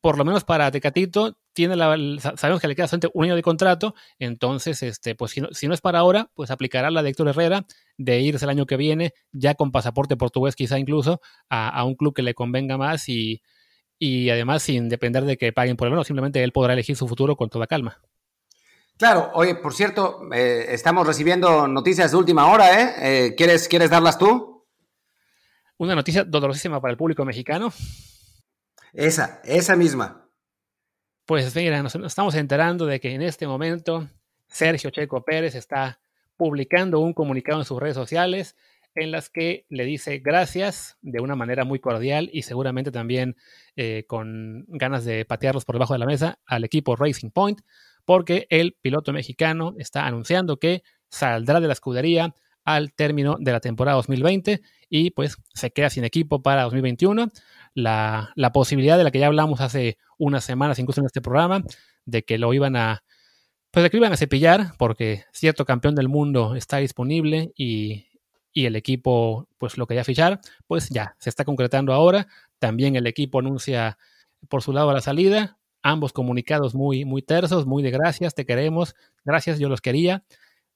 por 0.06 0.18
lo 0.18 0.24
menos 0.24 0.44
para 0.44 0.70
Tecatito, 0.70 1.36
tiene 1.52 1.74
la, 1.74 1.96
sabemos 2.36 2.60
que 2.60 2.68
le 2.68 2.76
queda 2.76 2.86
solamente 2.86 3.10
un 3.12 3.24
año 3.24 3.34
de 3.34 3.42
contrato, 3.42 3.96
entonces, 4.20 4.80
este, 4.84 5.16
pues 5.16 5.32
si 5.32 5.40
no, 5.40 5.74
es 5.74 5.80
para 5.80 5.98
ahora, 5.98 6.30
pues 6.34 6.52
aplicará 6.52 6.92
la 6.92 7.02
de 7.02 7.10
Héctor 7.10 7.26
Herrera 7.26 7.66
de 7.98 8.20
irse 8.20 8.44
el 8.44 8.50
año 8.50 8.66
que 8.66 8.76
viene, 8.76 9.14
ya 9.32 9.56
con 9.56 9.72
pasaporte 9.72 10.16
portugués 10.16 10.54
quizá 10.54 10.78
incluso, 10.78 11.20
a, 11.50 11.82
un 11.82 11.96
club 11.96 12.14
que 12.14 12.22
le 12.22 12.34
convenga 12.34 12.78
más 12.78 13.08
y, 13.08 13.42
y 13.98 14.30
además 14.30 14.62
sin 14.62 14.88
depender 14.88 15.24
de 15.24 15.36
que 15.36 15.52
paguen 15.52 15.76
por 15.76 15.88
el 15.88 15.90
menos, 15.90 16.06
simplemente 16.06 16.40
él 16.44 16.52
podrá 16.52 16.74
elegir 16.74 16.94
su 16.94 17.08
futuro 17.08 17.34
con 17.34 17.50
toda 17.50 17.66
calma. 17.66 18.00
Claro, 18.96 19.32
oye, 19.34 19.56
por 19.56 19.74
cierto, 19.74 20.20
eh, 20.32 20.66
estamos 20.68 21.04
recibiendo 21.04 21.66
noticias 21.66 22.12
de 22.12 22.16
última 22.16 22.46
hora, 22.46 22.80
¿eh? 22.80 22.94
¿eh? 23.00 23.34
¿quieres, 23.34 23.66
¿Quieres 23.66 23.90
darlas 23.90 24.18
tú? 24.18 24.64
Una 25.78 25.96
noticia 25.96 26.22
dolorosísima 26.22 26.80
para 26.80 26.92
el 26.92 26.96
público 26.96 27.24
mexicano. 27.24 27.72
Esa, 28.96 29.42
esa 29.44 29.76
misma. 29.76 30.26
Pues 31.26 31.54
mira, 31.54 31.82
nos, 31.82 31.94
estamos 31.96 32.34
enterando 32.34 32.86
de 32.86 32.98
que 32.98 33.12
en 33.12 33.20
este 33.20 33.46
momento 33.46 34.08
Sergio 34.48 34.88
Checo 34.88 35.22
Pérez 35.22 35.54
está 35.54 36.00
publicando 36.38 37.00
un 37.00 37.12
comunicado 37.12 37.58
en 37.58 37.66
sus 37.66 37.78
redes 37.78 37.94
sociales 37.94 38.56
en 38.94 39.10
las 39.10 39.28
que 39.28 39.66
le 39.68 39.84
dice 39.84 40.20
gracias 40.20 40.96
de 41.02 41.20
una 41.20 41.36
manera 41.36 41.64
muy 41.64 41.78
cordial 41.78 42.30
y 42.32 42.42
seguramente 42.42 42.90
también 42.90 43.36
eh, 43.76 44.04
con 44.08 44.64
ganas 44.68 45.04
de 45.04 45.26
patearlos 45.26 45.66
por 45.66 45.74
debajo 45.74 45.92
de 45.92 45.98
la 45.98 46.06
mesa 46.06 46.38
al 46.46 46.64
equipo 46.64 46.96
Racing 46.96 47.30
Point, 47.30 47.60
porque 48.06 48.46
el 48.48 48.78
piloto 48.80 49.12
mexicano 49.12 49.74
está 49.76 50.06
anunciando 50.06 50.56
que 50.56 50.82
saldrá 51.10 51.60
de 51.60 51.66
la 51.66 51.74
escudería 51.74 52.34
al 52.64 52.94
término 52.94 53.36
de 53.38 53.52
la 53.52 53.60
temporada 53.60 53.96
2020 53.96 54.62
y 54.88 55.10
pues 55.10 55.36
se 55.54 55.70
queda 55.70 55.90
sin 55.90 56.04
equipo 56.04 56.42
para 56.42 56.62
2021 56.64 57.28
la, 57.76 58.50
posibilidad 58.52 58.96
de 58.96 59.04
la 59.04 59.10
que 59.10 59.18
ya 59.18 59.26
hablamos 59.26 59.60
hace 59.60 59.98
unas 60.18 60.44
semanas, 60.44 60.78
incluso 60.78 61.00
en 61.00 61.06
este 61.06 61.20
programa, 61.20 61.62
de 62.04 62.24
que 62.24 62.38
lo 62.38 62.52
iban 62.54 62.74
a, 62.74 63.04
pues 63.70 63.82
de 63.82 63.90
que 63.90 63.98
lo 63.98 64.04
iban 64.04 64.12
a 64.12 64.16
cepillar, 64.16 64.72
porque 64.78 65.24
cierto 65.32 65.64
campeón 65.64 65.94
del 65.94 66.08
mundo 66.08 66.56
está 66.56 66.78
disponible 66.78 67.52
y, 67.56 68.06
el 68.54 68.74
equipo, 68.74 69.50
pues 69.58 69.76
lo 69.76 69.86
quería 69.86 70.02
fichar, 70.02 70.40
pues 70.66 70.88
ya, 70.88 71.14
se 71.18 71.28
está 71.28 71.44
concretando 71.44 71.92
ahora. 71.92 72.26
También 72.58 72.96
el 72.96 73.06
equipo 73.06 73.40
anuncia 73.40 73.98
por 74.48 74.62
su 74.62 74.72
lado 74.72 74.90
la 74.94 75.02
salida, 75.02 75.58
ambos 75.82 76.14
comunicados 76.14 76.74
muy, 76.74 77.04
muy 77.04 77.20
tersos, 77.20 77.66
muy 77.66 77.82
de 77.82 77.90
gracias, 77.90 78.34
te 78.34 78.46
queremos, 78.46 78.94
gracias, 79.26 79.58
yo 79.58 79.68
los 79.68 79.82
quería, 79.82 80.24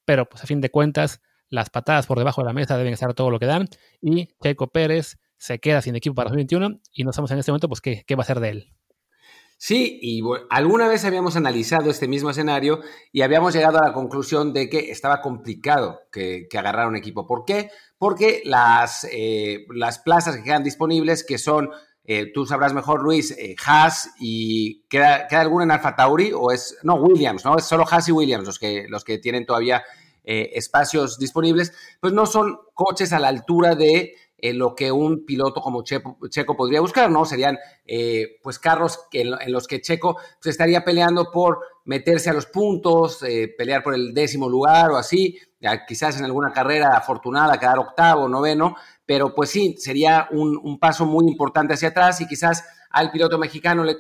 pero 0.04 0.28
pues 0.28 0.44
a 0.44 0.46
fin 0.46 0.60
de 0.60 0.70
cuentas, 0.70 1.22
las 1.50 1.68
patadas 1.68 2.06
por 2.06 2.18
debajo 2.18 2.40
de 2.40 2.46
la 2.46 2.52
mesa 2.52 2.78
deben 2.78 2.94
estar 2.94 3.12
todo 3.12 3.30
lo 3.30 3.38
que 3.38 3.46
dan 3.46 3.68
y 4.00 4.28
Checo 4.42 4.68
Pérez 4.68 5.18
se 5.36 5.58
queda 5.58 5.82
sin 5.82 5.96
equipo 5.96 6.14
para 6.14 6.30
2021 6.30 6.80
y 6.92 7.04
no 7.04 7.12
sabemos 7.12 7.32
en 7.32 7.38
este 7.38 7.50
momento 7.50 7.68
pues 7.68 7.80
qué, 7.80 8.04
qué 8.06 8.14
va 8.14 8.22
a 8.22 8.26
ser 8.26 8.40
de 8.40 8.48
él. 8.50 8.74
Sí, 9.62 9.98
y 10.00 10.22
alguna 10.48 10.88
vez 10.88 11.04
habíamos 11.04 11.36
analizado 11.36 11.90
este 11.90 12.08
mismo 12.08 12.30
escenario 12.30 12.80
y 13.12 13.20
habíamos 13.20 13.52
llegado 13.52 13.78
a 13.78 13.88
la 13.88 13.92
conclusión 13.92 14.54
de 14.54 14.70
que 14.70 14.90
estaba 14.90 15.20
complicado 15.20 16.00
que, 16.10 16.46
que 16.48 16.56
agarrar 16.56 16.88
un 16.88 16.96
equipo. 16.96 17.26
¿Por 17.26 17.44
qué? 17.44 17.70
Porque 17.98 18.40
las, 18.46 19.06
eh, 19.12 19.66
las 19.74 19.98
plazas 19.98 20.36
que 20.36 20.44
quedan 20.44 20.64
disponibles, 20.64 21.24
que 21.24 21.36
son, 21.36 21.68
eh, 22.04 22.32
tú 22.32 22.46
sabrás 22.46 22.72
mejor, 22.72 23.02
Luis, 23.02 23.32
eh, 23.32 23.54
Haas 23.66 24.14
y 24.18 24.84
¿queda, 24.88 25.26
¿queda 25.28 25.42
alguna 25.42 25.64
en 25.64 25.72
Alfa 25.72 25.94
Tauri 25.94 26.32
o 26.34 26.52
es, 26.52 26.78
no, 26.82 26.94
Williams, 26.94 27.44
¿no? 27.44 27.58
Es 27.58 27.64
solo 27.64 27.84
Haas 27.86 28.08
y 28.08 28.12
Williams 28.12 28.46
los 28.46 28.58
que, 28.58 28.86
los 28.88 29.04
que 29.04 29.18
tienen 29.18 29.44
todavía 29.44 29.84
espacios 30.24 31.18
disponibles, 31.18 31.72
pues 32.00 32.12
no 32.12 32.26
son 32.26 32.58
coches 32.74 33.12
a 33.12 33.18
la 33.18 33.28
altura 33.28 33.74
de 33.74 34.14
lo 34.54 34.74
que 34.74 34.90
un 34.90 35.24
piloto 35.24 35.60
como 35.60 35.82
Checo, 35.82 36.56
podría 36.56 36.80
buscar, 36.80 37.10
¿no? 37.10 37.24
Serían 37.24 37.58
eh, 37.84 38.38
pues 38.42 38.58
carros 38.58 39.00
en, 39.12 39.30
los 39.52 39.66
que 39.66 39.80
Checo 39.80 40.14
pues, 40.14 40.46
estaría 40.46 40.84
peleando 40.84 41.30
por 41.30 41.60
meterse 41.84 42.30
a 42.30 42.32
los 42.32 42.46
puntos, 42.46 43.22
eh, 43.22 43.52
pelear 43.56 43.82
por 43.82 43.94
el 43.94 44.14
décimo 44.14 44.48
lugar 44.48 44.90
o 44.90 44.96
así, 44.96 45.38
quizás 45.86 46.18
en 46.18 46.24
alguna 46.24 46.52
carrera 46.52 46.96
afortunada 46.96 47.58
quedar 47.58 47.78
octavo, 47.78 48.28
noveno, 48.28 48.76
pero 49.04 49.34
pues 49.34 49.50
sí, 49.50 49.76
sería 49.78 50.28
un, 50.30 50.78
paso 50.78 51.04
muy 51.04 51.26
importante 51.26 51.74
hacia 51.74 51.88
atrás 51.88 52.20
y 52.20 52.26
quizás 52.26 52.64
al 52.90 53.10
piloto 53.10 53.38
mexicano 53.38 53.84
le, 53.84 53.96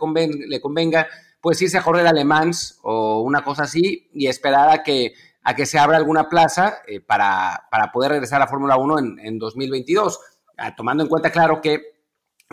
le 0.46 0.60
convenga 0.60 1.06
pues 1.40 1.60
irse 1.62 1.78
a 1.78 1.82
correr 1.82 2.06
a 2.06 2.12
Le 2.12 2.24
Mans 2.24 2.78
o 2.82 3.20
una 3.22 3.42
cosa 3.42 3.62
así 3.62 4.08
y 4.12 4.26
esperar 4.26 4.68
a 4.70 4.82
que 4.82 5.14
a 5.42 5.54
que 5.54 5.66
se 5.66 5.78
abra 5.78 5.96
alguna 5.96 6.28
plaza 6.28 6.78
eh, 6.86 7.00
para, 7.00 7.68
poder 7.92 8.12
regresar 8.12 8.42
a 8.42 8.46
Fórmula 8.46 8.76
1 8.76 8.98
en, 8.98 9.18
en 9.20 9.38
2022. 9.38 10.20
Ah, 10.56 10.74
tomando 10.74 11.02
en 11.02 11.08
cuenta, 11.08 11.30
claro, 11.30 11.60
que 11.60 12.00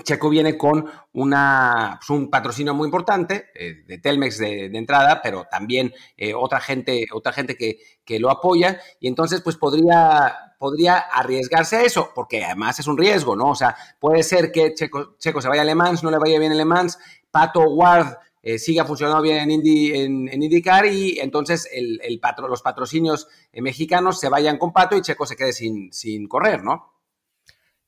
Checo 0.04 0.30
viene 0.30 0.58
con 0.58 0.86
una, 1.14 2.00
pues, 2.00 2.10
un 2.12 2.30
patrocinio 2.30 2.74
muy 2.74 2.86
importante 2.86 3.48
eh, 3.56 3.84
de 3.88 3.98
Telmex 3.98 4.38
de, 4.38 4.66
entrada, 4.66 5.22
pero 5.24 5.46
también 5.50 5.94
eh, 6.16 6.34
otra 6.36 6.60
gente, 6.60 7.08
otra 7.12 7.34
gente 7.34 7.56
que, 7.56 7.80
que, 8.06 8.20
lo 8.20 8.30
apoya 8.30 8.80
y 9.00 9.08
entonces 9.08 9.42
pues 9.42 9.58
podría, 9.58 10.54
podría 10.60 10.98
arriesgarse 10.98 11.78
a 11.78 11.82
eso, 11.82 12.12
porque 12.14 12.46
además 12.46 12.80
es 12.80 12.88
un 12.88 12.98
riesgo, 12.98 13.36
¿no? 13.36 13.50
O 13.50 13.56
sea, 13.56 13.76
puede 14.00 14.22
ser 14.22 14.52
que 14.52 14.76
Checo, 14.76 15.16
Checo 15.18 15.42
se 15.42 15.50
vaya 15.50 15.64
a 15.64 15.66
Le 15.66 15.76
Mans, 15.76 16.04
no 16.04 16.12
le 16.12 16.20
vaya 16.20 16.38
bien 16.38 16.52
en 16.52 16.60
Le 16.60 16.66
Mans, 16.66 17.00
Pato 17.32 17.62
Ward 17.62 18.16
eh, 18.48 18.60
siga 18.60 18.86
funcionando 18.86 19.22
bien 19.22 19.40
en, 19.40 19.52
Indy, 19.52 19.92
en, 19.94 20.42
IndyCar 20.42 20.86
y 20.86 21.20
entonces 21.20 21.68
el, 21.70 22.00
el 22.02 22.18
patro, 22.22 22.48
los 22.48 22.62
patrocinios 22.62 23.28
eh, 23.52 23.62
mexicanos 23.62 24.22
se 24.22 24.30
vayan 24.30 24.58
con 24.58 24.72
Pato 24.72 24.96
y 24.96 25.02
Checo 25.02 25.26
se 25.26 25.36
quede 25.36 25.52
sin, 25.52 26.28
correr, 26.30 26.64
¿no? 26.64 26.94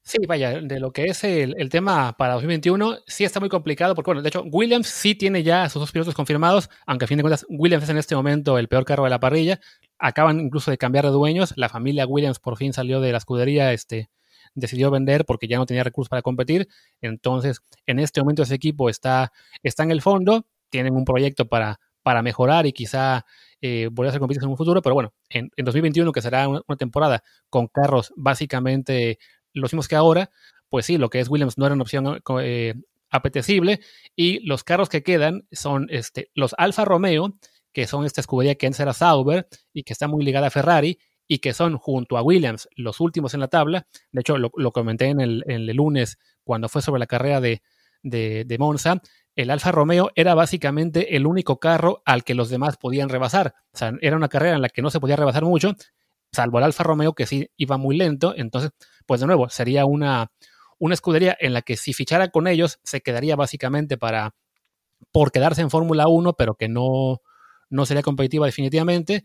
Sí, 0.01 0.17
vaya, 0.27 0.59
de 0.59 0.81
lo 0.81 0.91
que 0.91 1.05
es 1.05 1.23
el, 1.23 1.69
tema 1.69 2.11
para 2.17 2.33
2021, 2.33 2.97
sí 3.07 3.23
está 3.23 3.39
muy 3.39 3.47
complicado, 3.47 3.95
porque 3.95 4.09
bueno, 4.09 4.21
de 4.21 4.27
hecho, 4.27 4.43
Williams 4.51 4.87
sí 4.87 5.15
tiene 5.15 5.43
ya 5.43 5.69
sus 5.69 5.79
dos 5.79 5.93
pilotos 5.93 6.13
confirmados, 6.13 6.69
aunque 6.85 7.05
a 7.05 7.07
fin 7.07 7.15
de 7.15 7.23
cuentas, 7.23 7.45
Williams 7.47 7.85
es 7.85 7.89
en 7.91 7.97
este 7.97 8.17
momento 8.17 8.57
el 8.57 8.67
peor 8.67 8.83
carro 8.83 9.05
de 9.05 9.11
la 9.11 9.21
parrilla. 9.21 9.61
Acaban 9.97 10.41
incluso 10.41 10.71
de 10.71 10.77
cambiar 10.77 11.05
de 11.05 11.11
dueños. 11.11 11.53
La 11.55 11.69
familia 11.69 12.05
Williams 12.05 12.39
por 12.39 12.57
fin 12.57 12.73
salió 12.73 12.99
de 12.99 13.13
la 13.13 13.19
escudería, 13.19 13.71
este, 13.71 14.09
decidió 14.55 14.91
vender 14.91 15.25
porque 15.25 15.47
ya 15.47 15.57
no 15.57 15.65
tenía 15.65 15.83
recursos 15.83 16.09
para 16.09 16.21
competir. 16.21 16.67
Entonces, 17.01 17.61
en 17.85 17.99
este 17.99 18.21
momento 18.21 18.43
ese 18.43 18.55
equipo 18.55 18.89
está, 18.89 19.31
está 19.63 19.83
en 19.83 19.91
el 19.91 20.01
fondo, 20.01 20.45
tienen 20.69 20.95
un 20.95 21.05
proyecto 21.05 21.47
para, 21.47 21.79
para 22.03 22.21
mejorar 22.21 22.65
y 22.65 22.73
quizá 22.73 23.25
eh, 23.61 23.89
volver 23.91 24.09
a 24.09 24.11
ser 24.13 24.19
competitivos 24.19 24.45
en 24.45 24.51
un 24.51 24.57
futuro, 24.57 24.81
pero 24.81 24.95
bueno, 24.95 25.13
en, 25.29 25.51
2021, 25.57 26.11
que 26.11 26.21
será 26.21 26.47
una, 26.47 26.61
temporada 26.77 27.23
con 27.49 27.67
carros 27.67 28.13
básicamente 28.15 29.19
los 29.53 29.73
mismos 29.73 29.87
que 29.87 29.95
ahora, 29.95 30.29
pues 30.69 30.85
sí, 30.85 30.97
lo 30.97 31.09
que 31.09 31.19
es 31.19 31.29
Williams 31.29 31.57
no 31.57 31.65
era 31.65 31.75
una 31.75 31.81
opción 31.81 32.21
eh, 32.41 32.73
apetecible 33.09 33.81
y 34.15 34.39
los 34.47 34.63
carros 34.63 34.87
que 34.87 35.03
quedan 35.03 35.47
son 35.51 35.87
este, 35.89 36.29
los 36.35 36.55
Alfa 36.57 36.85
Romeo, 36.85 37.35
que 37.73 37.85
son 37.85 38.05
esta 38.05 38.21
escudería 38.21 38.55
que 38.55 38.67
antes 38.67 38.79
era 38.79 38.93
Sauber 38.93 39.47
y 39.73 39.83
que 39.83 39.93
está 39.93 40.07
muy 40.07 40.23
ligada 40.23 40.47
a 40.47 40.51
Ferrari, 40.51 40.99
y 41.31 41.39
que 41.39 41.53
son 41.53 41.77
junto 41.77 42.17
a 42.17 42.23
Williams 42.23 42.67
los 42.75 42.99
últimos 42.99 43.35
en 43.35 43.39
la 43.39 43.47
tabla. 43.47 43.85
De 44.11 44.21
hecho, 44.21 44.37
lo, 44.37 44.71
comenté 44.71 45.05
en 45.05 45.21
el, 45.21 45.67
lunes 45.67 46.17
cuando 46.43 46.67
fue 46.67 46.81
sobre 46.81 46.99
la 46.99 47.05
carrera 47.05 47.39
de, 47.39 47.61
de, 48.01 48.57
Monza. 48.57 48.99
El 49.35 49.51
Alfa 49.51 49.71
Romeo 49.71 50.09
era 50.15 50.33
básicamente 50.33 51.15
el 51.15 51.27
único 51.27 51.59
carro 51.59 52.01
al 52.03 52.23
que 52.23 52.33
los 52.33 52.49
demás 52.49 52.77
podían 52.77 53.09
rebasar. 53.09 53.53
O 53.71 53.77
sea, 53.77 53.93
era 54.01 54.17
una 54.17 54.27
carrera 54.27 54.55
en 54.55 54.63
la 54.63 54.69
que 54.69 54.81
no 54.81 54.89
se 54.89 54.99
podía 54.99 55.15
rebasar 55.15 55.45
mucho, 55.45 55.75
salvo 56.31 56.57
el 56.57 56.63
Alfa 56.63 56.83
Romeo 56.83 57.13
que 57.13 57.27
sí 57.27 57.51
iba 57.57 57.77
muy 57.77 57.95
lento. 57.95 58.33
Entonces, 58.35 58.71
pues 59.05 59.21
de 59.21 59.27
nuevo, 59.27 59.49
sería 59.49 59.85
una, 59.85 60.31
una 60.79 60.95
escudería 60.95 61.37
en 61.39 61.53
la 61.53 61.61
que 61.61 61.77
si 61.77 61.93
fichara 61.93 62.29
con 62.29 62.47
ellos 62.47 62.79
se 62.83 63.01
quedaría 63.01 63.35
básicamente 63.35 63.99
para, 63.99 64.33
por 65.11 65.31
quedarse 65.31 65.61
en 65.61 65.69
Fórmula 65.69 66.07
1, 66.07 66.33
pero 66.33 66.55
que 66.55 66.67
no, 66.67 67.21
no 67.69 67.85
sería 67.85 68.01
competitiva 68.01 68.47
definitivamente. 68.47 69.23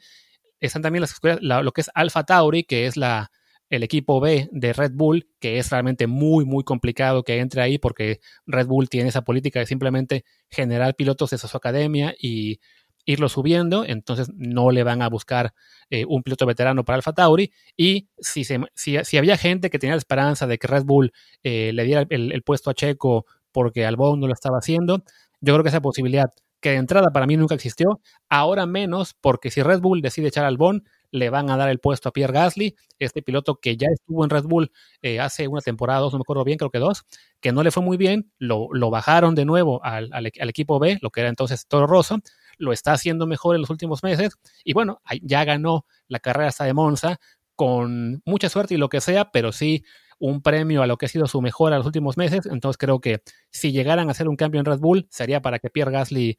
Están 0.66 0.83
también 0.83 1.03
las 1.03 1.18
lo 1.40 1.72
que 1.72 1.81
es 1.81 1.90
Alpha 1.94 2.24
Tauri, 2.24 2.64
que 2.64 2.87
es 2.87 2.96
la, 2.96 3.31
el 3.70 3.83
equipo 3.83 4.20
B 4.20 4.48
de 4.53 4.72
Red 4.72 4.92
Bull, 4.94 5.29
que 5.40 5.59
es 5.59 5.70
realmente 5.70 6.07
muy, 6.07 6.44
muy 6.44 6.64
complicado 6.64 7.22
que 7.22 7.38
entre 7.38 7.62
ahí 7.62 7.79
porque 7.79 8.20
Red 8.46 8.66
Bull 8.66 8.88
tiene 8.88 9.09
esa 9.09 9.22
política 9.22 9.61
de 9.61 9.66
simplemente 9.66 10.24
generar 10.50 10.94
pilotos 10.94 11.31
de 11.31 11.38
su 11.38 11.57
academia 11.57 12.14
y 12.18 12.61
irlo 13.07 13.29
subiendo, 13.29 13.85
entonces 13.85 14.31
no 14.35 14.70
le 14.70 14.83
van 14.83 15.03
a 15.03 15.09
buscar 15.09 15.53
eh, 15.90 16.05
un 16.07 16.22
piloto 16.22 16.46
veterano 16.46 16.85
para 16.85 16.96
Alfa 16.96 17.12
Tauri. 17.12 17.53
Y 17.77 18.09
si, 18.18 18.44
se, 18.44 18.61
si, 18.74 19.16
había 19.16 19.37
gente 19.37 19.70
que 19.70 19.79
tenía 19.79 19.94
la 19.94 19.98
esperanza 19.98 20.46
de 20.46 20.59
que 20.59 20.66
Red 20.66 20.85
Bull 20.85 21.12
eh, 21.42 21.72
le 21.74 21.85
diera 21.85 22.07
el, 22.09 22.42
puesto 22.42 22.70
a 22.70 22.74
Checo 22.74 23.27
porque 23.53 23.85
Albon 23.85 24.20
no 24.20 24.27
lo 24.27 24.33
estaba 24.33 24.59
haciendo, 24.59 25.05
yo 25.40 25.53
creo 25.53 25.62
que 25.62 25.68
esa 25.68 25.83
posibilidad, 25.83 26.31
que 26.64 26.70
de 26.70 26.77
entrada 26.77 27.11
para 27.11 27.27
mí 27.27 27.37
nunca 27.37 27.55
existió, 27.55 28.00
ahora 28.31 28.64
menos, 28.64 29.14
porque 29.20 29.50
si 29.50 29.62
Red 29.62 29.81
Bull 29.81 30.00
decide 30.00 30.29
echar 30.29 30.46
a 30.46 30.48
Albon, 30.48 30.83
le 31.11 31.29
van 31.29 31.50
a 31.50 31.59
dar 31.59 31.68
el 31.68 31.79
puesto 31.79 32.09
a 32.09 32.12
Pierre 32.12 32.33
Gasly, 32.33 32.74
este 32.98 33.20
piloto 33.20 33.57
que 33.57 33.77
ya 33.77 33.88
estuvo 33.92 34.24
en 34.24 34.31
Red 34.31 34.44
Bull 34.44 34.72
eh, 35.03 35.20
hace 35.20 35.46
una 35.46 35.61
temporada, 35.61 36.00
dos, 36.00 36.14
no 36.14 36.20
me 36.20 36.22
acuerdo 36.22 36.42
bien, 36.42 36.57
creo 36.57 36.70
que 36.70 36.79
dos, 36.79 37.05
que 37.42 37.53
no 37.53 37.62
le 37.62 37.70
fue 37.70 37.83
muy 37.83 37.98
bien, 37.98 38.33
lo, 38.38 38.68
lo 38.72 38.88
bajaron 38.88 39.35
de 39.35 39.44
nuevo 39.44 39.85
al, 39.85 40.09
al, 40.11 40.24
equipo 40.27 40.79
B, 40.79 40.96
lo 41.03 41.11
que 41.11 41.20
era 41.20 41.29
entonces 41.29 41.66
Toro 41.68 41.87
Rosso, 41.87 42.20
lo 42.57 42.72
está 42.72 42.92
haciendo 42.92 43.27
mejor 43.27 43.57
en 43.57 43.61
los 43.61 43.68
últimos 43.68 44.03
meses 44.03 44.33
y 44.64 44.72
bueno, 44.72 45.03
ya 45.20 45.44
ganó 45.44 45.85
la 46.09 46.18
carrera 46.18 46.48
hasta 46.48 46.64
de 46.64 46.72
Monza 46.72 47.18
con 47.57 48.22
mucha 48.24 48.48
suerte 48.48 48.72
y 48.72 48.79
lo 48.79 48.88
que 48.88 49.03
sea, 49.03 49.31
pero 49.31 49.53
sí 49.53 49.85
un 50.18 50.40
premio 50.40 50.83
a 50.83 50.87
lo 50.87 50.96
que 50.96 51.05
ha 51.05 51.09
sido 51.11 51.27
su 51.27 51.42
mejor 51.42 51.72
en 51.72 51.79
los 51.79 51.87
últimos 51.87 52.16
meses. 52.16 52.46
Entonces 52.46 52.79
creo 52.79 53.00
que 53.00 53.22
si 53.50 53.72
llegaran 53.72 54.09
a 54.09 54.12
hacer 54.12 54.29
un 54.29 54.37
cambio 54.37 54.61
en 54.61 54.64
Red 54.64 54.79
Bull, 54.79 55.07
sería 55.11 55.42
para 55.42 55.59
que 55.59 55.70
Pierre 55.70 55.92
Gasly 55.92 56.38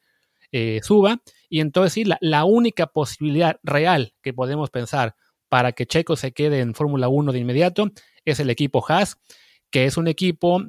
eh, 0.52 0.80
suba. 0.82 1.22
Y 1.48 1.60
entonces 1.60 1.92
sí, 1.92 2.04
la, 2.04 2.18
la, 2.20 2.44
única 2.44 2.86
posibilidad 2.86 3.58
real 3.62 4.14
que 4.22 4.32
podemos 4.32 4.70
pensar 4.70 5.14
para 5.48 5.72
que 5.72 5.86
Checo 5.86 6.16
se 6.16 6.32
quede 6.32 6.60
en 6.60 6.74
Fórmula 6.74 7.08
1 7.08 7.32
de 7.32 7.38
inmediato 7.38 7.90
es 8.24 8.40
el 8.40 8.50
equipo 8.50 8.84
Haas, 8.86 9.18
que 9.70 9.84
es 9.84 9.96
un 9.96 10.08
equipo 10.08 10.62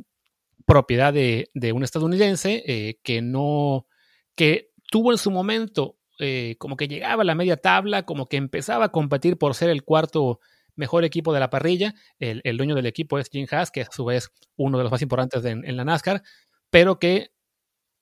propiedad 0.65 1.13
de, 1.13 1.49
de 1.53 1.71
un 1.71 1.83
estadounidense 1.83 2.63
eh, 2.67 2.99
que 3.03 3.21
no, 3.21 3.87
que 4.35 4.71
tuvo 4.91 5.11
en 5.11 5.17
su 5.17 5.31
momento 5.31 5.97
eh, 6.19 6.55
como 6.59 6.77
que 6.77 6.87
llegaba 6.87 7.21
a 7.21 7.25
la 7.25 7.35
media 7.35 7.57
tabla, 7.57 8.03
como 8.03 8.27
que 8.27 8.37
empezaba 8.37 8.85
a 8.85 8.91
competir 8.91 9.37
por 9.37 9.55
ser 9.55 9.69
el 9.69 9.83
cuarto 9.83 10.39
mejor 10.75 11.05
equipo 11.05 11.33
de 11.33 11.39
la 11.39 11.49
parrilla. 11.49 11.95
El, 12.19 12.57
dueño 12.57 12.75
del 12.75 12.85
equipo 12.85 13.17
es 13.17 13.29
Jim 13.29 13.47
Haas, 13.49 13.71
que 13.71 13.81
a 13.81 13.91
su 13.91 14.05
vez 14.05 14.29
uno 14.55 14.77
de 14.77 14.83
los 14.83 14.91
más 14.91 15.01
importantes 15.01 15.43
en 15.45 15.77
la 15.77 15.85
NASCAR, 15.85 16.21
pero 16.69 16.99
que 16.99 17.31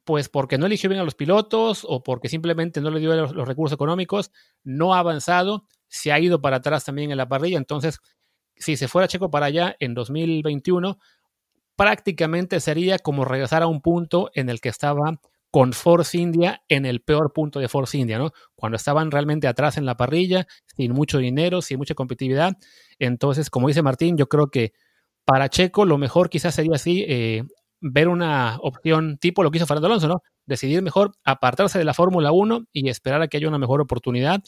pues 0.06 0.30
porque 0.30 0.58
no 0.58 0.68
eligió 0.68 0.90
bien 0.90 1.02
a 1.02 1.04
los 1.04 1.16
pilotos 1.16 1.86
o 1.88 2.04
porque 2.04 2.30
simplemente 2.30 2.80
no 2.80 2.92
le 2.92 3.00
dio 3.00 3.16
los, 3.16 3.48
recursos 3.48 3.74
económicos, 3.74 4.32
no 4.64 4.94
ha 4.94 5.00
avanzado, 5.00 5.66
se 5.88 6.12
ha 6.12 6.20
ido 6.20 6.42
para 6.42 6.58
atrás 6.58 6.86
también 6.86 7.12
en 7.12 7.18
la 7.18 7.28
parrilla. 7.28 7.58
Entonces, 7.58 8.00
si 8.56 8.78
se 8.78 8.88
fuera 8.88 9.08
Checo 9.08 9.32
para 9.32 9.48
allá 9.48 9.76
en 9.80 9.96
2021, 9.96 11.00
prácticamente 11.76 12.60
sería 12.60 13.00
como 13.00 13.26
regresar 13.26 13.64
a 13.64 13.68
un 13.68 13.82
punto 13.82 14.30
en 14.36 14.50
el 14.50 14.62
que 14.62 14.70
estaba 14.70 15.20
con 15.50 15.74
Force 15.74 16.18
India 16.18 16.62
en 16.68 16.86
el 16.86 17.02
peor 17.02 17.34
punto 17.34 17.60
de 17.60 17.68
Force 17.68 17.98
India, 17.98 18.20
¿no? 18.20 18.32
Cuando 18.56 18.76
estaban 18.76 19.10
realmente 19.10 19.48
atrás 19.48 19.78
en 19.78 19.86
la 19.86 19.98
parrilla, 19.98 20.48
sin 20.76 20.92
mucho 20.92 21.18
dinero, 21.18 21.62
sin 21.62 21.78
mucha 21.78 21.96
competitividad. 21.96 22.54
Entonces, 23.00 23.50
como 23.50 23.70
dice 23.70 23.82
Martín, 23.82 24.18
yo 24.18 24.28
creo 24.28 24.52
que 24.52 24.74
para 25.24 25.50
Checo 25.50 25.86
lo 25.86 25.98
mejor 25.98 26.30
quizás 26.30 26.54
sería 26.56 26.76
así, 26.76 27.06
eh, 27.08 27.44
ver 27.82 28.08
una 28.08 28.58
opción 28.62 29.18
tipo 29.18 29.44
lo 29.44 29.52
que 29.52 29.58
hizo 29.58 29.68
Fernando 29.68 29.88
Alonso, 29.88 30.08
¿no? 30.08 30.22
Decidir 30.46 30.82
mejor 30.82 31.12
apartarse 31.24 31.78
de 31.78 31.86
la 31.86 31.94
Fórmula 31.94 32.32
1 32.32 32.66
y 32.72 32.90
esperar 32.90 33.22
a 33.22 33.28
que 33.28 33.38
haya 33.38 33.48
una 33.48 33.58
mejor 33.58 33.82
oportunidad. 33.82 34.42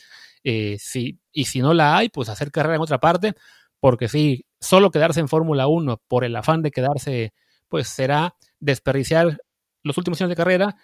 Eh, 0.43 0.77
si, 0.79 1.19
y 1.31 1.45
si 1.45 1.61
no 1.61 1.73
la 1.73 1.97
hay, 1.97 2.09
pues 2.09 2.29
hacer 2.29 2.51
carrera 2.51 2.75
en 2.75 2.81
otra 2.81 2.99
parte, 2.99 3.33
porque 3.79 4.07
si 4.07 4.45
solo 4.59 4.91
quedarse 4.91 5.19
en 5.19 5.27
Fórmula 5.27 5.67
1 5.67 6.01
por 6.07 6.23
el 6.23 6.35
afán 6.35 6.61
de 6.61 6.71
quedarse, 6.71 7.33
pues 7.69 7.87
será 7.89 8.35
desperdiciar 8.59 9.39
los 9.83 9.97
últimos 9.97 10.21
años 10.21 10.29
de 10.29 10.35
carrera 10.35 10.75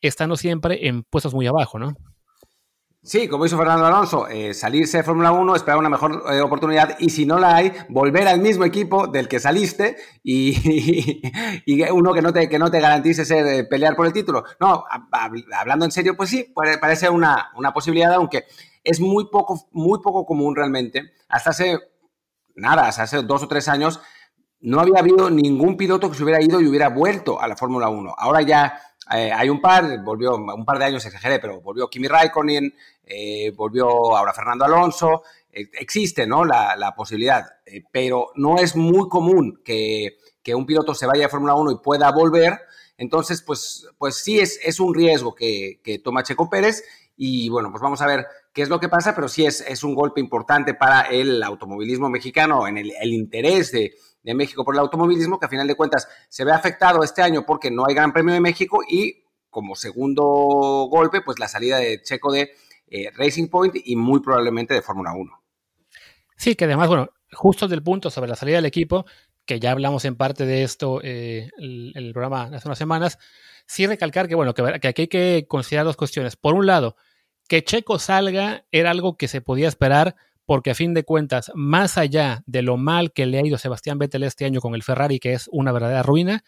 estando 0.00 0.36
siempre 0.36 0.86
en 0.88 1.02
puestos 1.04 1.34
muy 1.34 1.46
abajo, 1.46 1.78
¿no? 1.78 1.94
Sí, 3.02 3.28
como 3.28 3.46
hizo 3.46 3.56
Fernando 3.56 3.86
Alonso, 3.86 4.28
eh, 4.28 4.52
salirse 4.52 4.98
de 4.98 5.02
Fórmula 5.02 5.32
1, 5.32 5.56
esperar 5.56 5.78
una 5.78 5.88
mejor 5.88 6.22
eh, 6.30 6.42
oportunidad 6.42 6.98
y 6.98 7.08
si 7.08 7.24
no 7.24 7.38
la 7.38 7.56
hay, 7.56 7.72
volver 7.88 8.28
al 8.28 8.40
mismo 8.42 8.66
equipo 8.66 9.06
del 9.06 9.26
que 9.26 9.40
saliste 9.40 9.96
y, 10.22 11.22
uno 11.92 12.12
que 12.12 12.20
no 12.20 12.30
te, 12.30 12.46
que 12.50 12.58
no 12.58 12.70
te 12.70 12.78
garantice 12.78 13.24
ser, 13.24 13.46
eh, 13.46 13.64
pelear 13.64 13.96
por 13.96 14.04
el 14.04 14.12
título. 14.12 14.44
No, 14.60 14.84
hablando 15.50 15.86
en 15.86 15.92
serio, 15.92 16.14
pues 16.14 16.28
sí, 16.28 16.52
parece 16.54 17.08
una, 17.08 17.50
una 17.56 17.72
posibilidad, 17.72 18.12
aunque 18.12 18.44
es 18.84 19.00
muy 19.00 19.30
poco, 19.30 19.68
muy 19.72 20.00
poco 20.02 20.26
común 20.26 20.54
realmente. 20.54 21.14
Hasta 21.30 21.50
hace, 21.50 21.78
nada, 22.54 22.88
hasta 22.88 23.04
hace 23.04 23.22
dos 23.22 23.42
o 23.42 23.48
tres 23.48 23.66
años, 23.68 23.98
no 24.60 24.78
había 24.78 24.98
habido 24.98 25.30
ningún 25.30 25.78
piloto 25.78 26.10
que 26.10 26.18
se 26.18 26.22
hubiera 26.22 26.42
ido 26.42 26.60
y 26.60 26.66
hubiera 26.66 26.90
vuelto 26.90 27.40
a 27.40 27.48
la 27.48 27.56
Fórmula 27.56 27.88
1. 27.88 28.14
Ahora 28.18 28.42
ya 28.42 28.78
eh, 29.12 29.32
hay 29.32 29.48
un 29.48 29.60
par, 29.60 30.02
volvió 30.04 30.36
un 30.36 30.64
par 30.64 30.78
de 30.78 30.84
años, 30.84 31.04
exageré, 31.04 31.40
pero 31.40 31.60
volvió 31.60 31.88
Kimi 31.88 32.06
Raikkonen, 32.06 32.72
eh, 33.04 33.50
volvió 33.56 34.16
ahora 34.16 34.32
Fernando 34.32 34.64
Alonso. 34.64 35.22
Eh, 35.52 35.68
existe, 35.72 36.26
¿no? 36.26 36.44
La, 36.44 36.94
posibilidad, 36.96 37.44
pero 37.90 38.30
no 38.36 38.58
es 38.58 38.76
muy 38.76 39.08
común 39.08 39.60
que, 39.64 40.18
un 40.54 40.66
piloto 40.66 40.94
se 40.94 41.06
vaya 41.06 41.26
a 41.26 41.28
Fórmula 41.28 41.54
1 41.54 41.72
y 41.72 41.78
pueda 41.78 42.10
volver. 42.12 42.58
Entonces, 42.96 43.42
pues, 43.42 43.88
pues 43.98 44.16
sí 44.16 44.40
es, 44.40 44.60
es 44.64 44.78
un 44.78 44.94
riesgo 44.94 45.34
que, 45.34 46.00
toma 46.04 46.22
Checo 46.22 46.48
Pérez. 46.48 46.84
Y 47.16 47.48
bueno, 47.50 47.70
pues 47.70 47.82
vamos 47.82 48.00
a 48.00 48.06
ver 48.06 48.26
qué 48.52 48.62
es 48.62 48.68
lo 48.68 48.80
que 48.80 48.88
pasa, 48.88 49.14
pero 49.14 49.28
sí 49.28 49.44
es, 49.44 49.60
es 49.60 49.84
un 49.84 49.94
golpe 49.94 50.20
importante 50.20 50.74
para 50.74 51.02
el 51.02 51.42
automovilismo 51.42 52.08
mexicano 52.08 52.66
en 52.66 52.78
el, 52.78 52.92
el 52.98 53.12
interés 53.12 53.72
de, 53.72 53.92
de 54.22 54.34
México 54.34 54.64
por 54.64 54.74
el 54.74 54.80
automovilismo, 54.80 55.38
que 55.38 55.46
a 55.46 55.48
final 55.48 55.66
de 55.66 55.74
cuentas 55.74 56.08
se 56.28 56.44
ve 56.44 56.52
afectado 56.52 57.02
este 57.02 57.22
año 57.22 57.44
porque 57.46 57.70
no 57.70 57.84
hay 57.86 57.94
Gran 57.94 58.12
Premio 58.12 58.34
de 58.34 58.40
México 58.40 58.80
y 58.88 59.24
como 59.48 59.74
segundo 59.74 60.24
golpe, 60.90 61.22
pues 61.22 61.38
la 61.38 61.48
salida 61.48 61.78
de 61.78 62.02
Checo 62.02 62.32
de 62.32 62.52
eh, 62.88 63.10
Racing 63.16 63.48
Point 63.48 63.74
y 63.84 63.96
muy 63.96 64.20
probablemente 64.20 64.74
de 64.74 64.82
Fórmula 64.82 65.12
1. 65.12 65.42
Sí, 66.36 66.54
que 66.54 66.64
además, 66.64 66.88
bueno, 66.88 67.10
justo 67.32 67.68
del 67.68 67.82
punto 67.82 68.10
sobre 68.10 68.28
la 68.28 68.36
salida 68.36 68.56
del 68.56 68.66
equipo, 68.66 69.04
que 69.44 69.60
ya 69.60 69.72
hablamos 69.72 70.04
en 70.04 70.16
parte 70.16 70.46
de 70.46 70.62
esto 70.62 71.00
eh, 71.02 71.50
el, 71.58 72.10
programa 72.12 72.44
hace 72.44 72.68
unas 72.68 72.78
semanas, 72.78 73.18
sí 73.66 73.86
recalcar 73.86 74.28
que, 74.28 74.34
bueno, 74.34 74.54
que, 74.54 74.80
que 74.80 74.88
aquí 74.88 75.02
hay 75.02 75.08
que 75.08 75.46
considerar 75.48 75.84
dos 75.84 75.96
cuestiones. 75.96 76.36
Por 76.36 76.54
un 76.54 76.66
lado, 76.66 76.96
que 77.48 77.64
Checo 77.64 77.98
salga 77.98 78.64
era 78.70 78.90
algo 78.90 79.16
que 79.16 79.28
se 79.28 79.40
podía 79.40 79.68
esperar 79.68 80.16
porque 80.50 80.72
a 80.72 80.74
fin 80.74 80.94
de 80.94 81.04
cuentas, 81.04 81.52
más 81.54 81.96
allá 81.96 82.42
de 82.44 82.62
lo 82.62 82.76
mal 82.76 83.12
que 83.12 83.24
le 83.24 83.38
ha 83.38 83.46
ido 83.46 83.56
Sebastián 83.56 84.00
Vettel 84.00 84.24
este 84.24 84.46
año 84.46 84.60
con 84.60 84.74
el 84.74 84.82
Ferrari, 84.82 85.20
que 85.20 85.32
es 85.32 85.48
una 85.52 85.70
verdadera 85.70 86.02
ruina, 86.02 86.42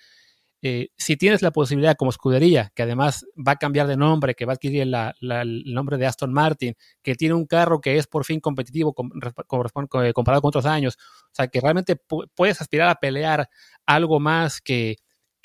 eh, 0.61 0.88
si 0.97 1.17
tienes 1.17 1.41
la 1.41 1.53
posibilidad 1.53 1.95
como 1.95 2.11
escudería, 2.11 2.73
que 2.75 2.83
además 2.83 3.25
va 3.38 3.53
a 3.53 3.57
cambiar 3.59 3.87
de 3.87 3.97
nombre, 3.97 4.35
que 4.35 4.45
va 4.45 4.55
a 4.55 4.57
adquirir 4.57 4.83
el 4.83 5.73
nombre 5.73 5.99
de 5.99 6.07
Aston 6.07 6.33
Martin, 6.33 6.75
que 7.01 7.15
tiene 7.15 7.37
un 7.37 7.47
carro 7.47 7.81
que 7.81 7.97
es 7.97 8.09
por 8.09 8.25
fin 8.25 8.41
competitivo 8.41 8.93
eh, 8.93 10.12
comparado 10.12 10.43
con 10.43 10.49
otros 10.49 10.67
años, 10.67 10.99
o 10.99 11.35
sea, 11.35 11.47
que 11.47 11.61
realmente 11.61 11.95
puedes 12.35 12.61
aspirar 12.61 12.88
a 12.88 12.97
pelear 12.97 13.51
algo 13.87 14.19
más 14.19 14.61
que 14.61 14.97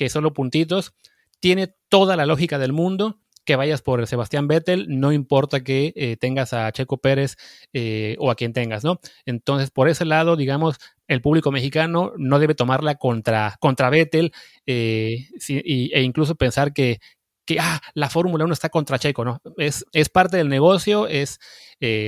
solo 0.09 0.33
puntitos, 0.33 0.95
tiene 1.39 1.75
toda 1.89 2.15
la 2.15 2.25
lógica 2.25 2.57
del 2.57 2.73
mundo 2.73 3.19
que 3.47 3.55
vayas 3.55 3.81
por 3.81 4.05
Sebastián 4.05 4.47
Vettel, 4.47 4.85
no 4.89 5.13
importa 5.13 5.63
que 5.63 5.93
eh, 5.95 6.17
tengas 6.17 6.51
a 6.51 6.69
Checo 6.71 6.97
Pérez 6.97 7.37
eh, 7.71 8.17
o 8.19 8.29
a 8.29 8.35
quien 8.35 8.51
tengas, 8.51 8.83
¿no? 8.83 8.99
Entonces, 9.25 9.71
por 9.71 9.87
ese 9.87 10.03
lado, 10.03 10.35
digamos, 10.35 10.77
el 11.07 11.21
público 11.21 11.49
mexicano 11.49 12.11
no 12.17 12.39
debe 12.39 12.55
tomarla 12.55 12.95
contra, 12.95 13.55
contra 13.61 13.89
Vettel 13.89 14.33
eh, 14.65 15.27
e 15.47 16.01
incluso 16.01 16.35
pensar 16.35 16.73
que, 16.73 16.99
que 17.45 17.57
ah, 17.61 17.79
la 17.93 18.09
Fórmula 18.09 18.43
1 18.43 18.53
está 18.53 18.67
contra 18.67 18.99
Checo, 18.99 19.23
¿no? 19.23 19.41
Es, 19.55 19.85
es 19.93 20.09
parte 20.09 20.35
del 20.35 20.49
negocio, 20.49 21.07
es, 21.07 21.39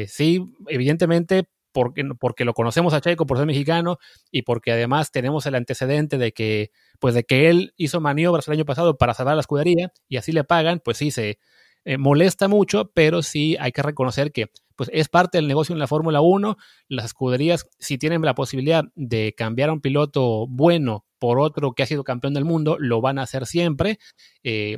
sí, 0.07 0.45
evidentemente 0.67 1.45
porque, 1.71 2.03
porque 2.19 2.45
lo 2.45 2.53
conocemos 2.53 2.93
a 2.93 3.01
Checo 3.01 3.25
por 3.25 3.37
ser 3.37 3.45
mexicano 3.45 3.97
y 4.31 4.43
porque 4.43 4.71
además 4.71 5.11
tenemos 5.11 5.45
el 5.45 5.55
antecedente 5.55 6.17
de 6.17 6.31
que, 6.31 6.71
pues 6.99 7.13
de 7.13 7.23
que 7.23 7.49
él 7.49 7.73
hizo 7.77 8.01
maniobras 8.01 8.47
el 8.47 8.53
año 8.55 8.65
pasado 8.65 8.97
para 8.97 9.13
salvar 9.13 9.35
la 9.35 9.41
escudería 9.41 9.91
y 10.07 10.17
así 10.17 10.31
le 10.31 10.43
pagan, 10.43 10.81
pues 10.83 10.97
sí 10.97 11.11
se 11.11 11.39
eh, 11.85 11.97
molesta 11.97 12.47
mucho, 12.47 12.91
pero 12.93 13.21
sí 13.21 13.55
hay 13.59 13.71
que 13.71 13.81
reconocer 13.81 14.31
que 14.31 14.51
pues 14.75 14.89
es 14.93 15.09
parte 15.09 15.37
del 15.37 15.47
negocio 15.47 15.73
en 15.73 15.79
la 15.79 15.87
Fórmula 15.87 16.21
1. 16.21 16.55
Las 16.87 17.05
escuderías, 17.05 17.67
si 17.79 17.97
tienen 17.97 18.21
la 18.21 18.35
posibilidad 18.35 18.85
de 18.95 19.33
cambiar 19.35 19.69
a 19.69 19.73
un 19.73 19.81
piloto 19.81 20.47
bueno 20.47 21.05
por 21.19 21.39
otro 21.39 21.73
que 21.73 21.83
ha 21.83 21.85
sido 21.85 22.03
campeón 22.03 22.33
del 22.33 22.45
mundo, 22.45 22.77
lo 22.79 23.01
van 23.01 23.19
a 23.19 23.23
hacer 23.23 23.45
siempre. 23.45 23.99
Eh, 24.43 24.77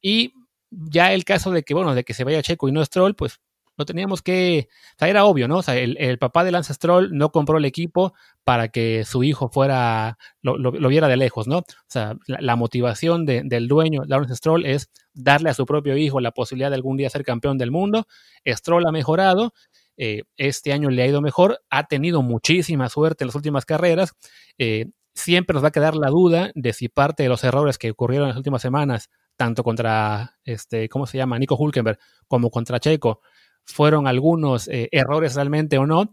y 0.00 0.34
ya 0.70 1.12
el 1.12 1.24
caso 1.24 1.50
de 1.50 1.62
que, 1.64 1.74
bueno, 1.74 1.94
de 1.94 2.04
que 2.04 2.14
se 2.14 2.24
vaya 2.24 2.42
Checo 2.42 2.68
y 2.68 2.72
no 2.72 2.84
Stroll, 2.84 3.16
pues 3.16 3.40
lo 3.80 3.86
teníamos 3.86 4.20
que, 4.20 4.68
o 4.70 4.98
sea, 4.98 5.08
era 5.08 5.24
obvio, 5.24 5.48
¿no? 5.48 5.56
O 5.56 5.62
sea, 5.62 5.76
el, 5.76 6.18
papá 6.18 6.44
de 6.44 6.52
Lance 6.52 6.74
Stroll 6.74 7.16
no 7.16 7.32
compró 7.32 7.56
el 7.56 7.64
equipo 7.64 8.12
para 8.44 8.68
que 8.68 9.04
su 9.04 9.24
hijo 9.24 9.48
fuera, 9.48 10.18
lo, 10.42 10.70
viera 10.88 11.08
de 11.08 11.16
lejos, 11.16 11.48
¿no? 11.48 11.58
O 11.58 11.64
sea, 11.88 12.14
la, 12.26 12.56
motivación 12.56 13.24
del 13.24 13.68
dueño, 13.68 14.02
Lance 14.06 14.36
Stroll, 14.36 14.66
es 14.66 14.90
darle 15.14 15.48
a 15.48 15.54
su 15.54 15.64
propio 15.64 15.96
hijo 15.96 16.20
la 16.20 16.30
posibilidad 16.30 16.68
de 16.68 16.76
algún 16.76 16.98
día 16.98 17.08
ser 17.08 17.24
campeón 17.24 17.56
del 17.56 17.70
mundo. 17.70 18.06
Stroll 18.46 18.86
ha 18.86 18.92
mejorado, 18.92 19.54
eh, 19.96 20.24
este 20.36 20.74
año 20.74 20.90
le 20.90 21.02
ha 21.02 21.06
ido 21.06 21.22
mejor, 21.22 21.60
ha 21.70 21.86
tenido 21.86 22.20
muchísima 22.20 22.90
suerte 22.90 23.24
en 23.24 23.28
las 23.28 23.34
últimas 23.34 23.64
carreras. 23.64 24.12
Eh, 24.58 24.90
siempre 25.14 25.54
nos 25.54 25.64
va 25.64 25.68
a 25.68 25.72
quedar 25.72 25.96
la 25.96 26.08
duda 26.08 26.50
de 26.54 26.74
si 26.74 26.88
parte 26.88 27.22
de 27.22 27.30
los 27.30 27.42
errores 27.44 27.78
que 27.78 27.90
ocurrieron 27.90 28.26
en 28.26 28.30
las 28.30 28.36
últimas 28.36 28.60
semanas, 28.60 29.08
tanto 29.36 29.64
contra, 29.64 30.38
este, 30.44 30.90
¿cómo 30.90 31.06
se 31.06 31.16
llama? 31.16 31.38
Nico 31.38 31.56
Hulkenberg, 31.56 31.98
como 32.28 32.50
contra 32.50 32.78
Checo, 32.78 33.22
fueron 33.64 34.06
algunos 34.06 34.68
eh, 34.68 34.88
errores 34.92 35.34
realmente 35.34 35.78
o 35.78 35.86
no, 35.86 36.10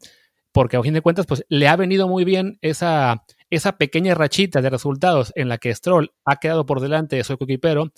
porque 0.52 0.78
a 0.78 0.82
fin 0.82 0.94
de 0.94 1.02
cuentas, 1.02 1.26
pues 1.26 1.46
le 1.50 1.68
ha 1.68 1.76
venido 1.76 2.08
muy 2.08 2.24
bien 2.24 2.58
esa, 2.62 3.24
esa 3.50 3.78
pequeña 3.78 4.16
rachita 4.16 4.62
de 4.62 4.70
resultados 4.70 5.32
en 5.36 5.50
la 5.50 5.58
que 5.58 5.74
Stroll 5.74 6.14
ha 6.26 6.38
quedado 6.38 6.66
por 6.66 6.80
delante 6.80 7.16
de 7.16 7.24
su 7.24 7.34
equipero 7.34 7.92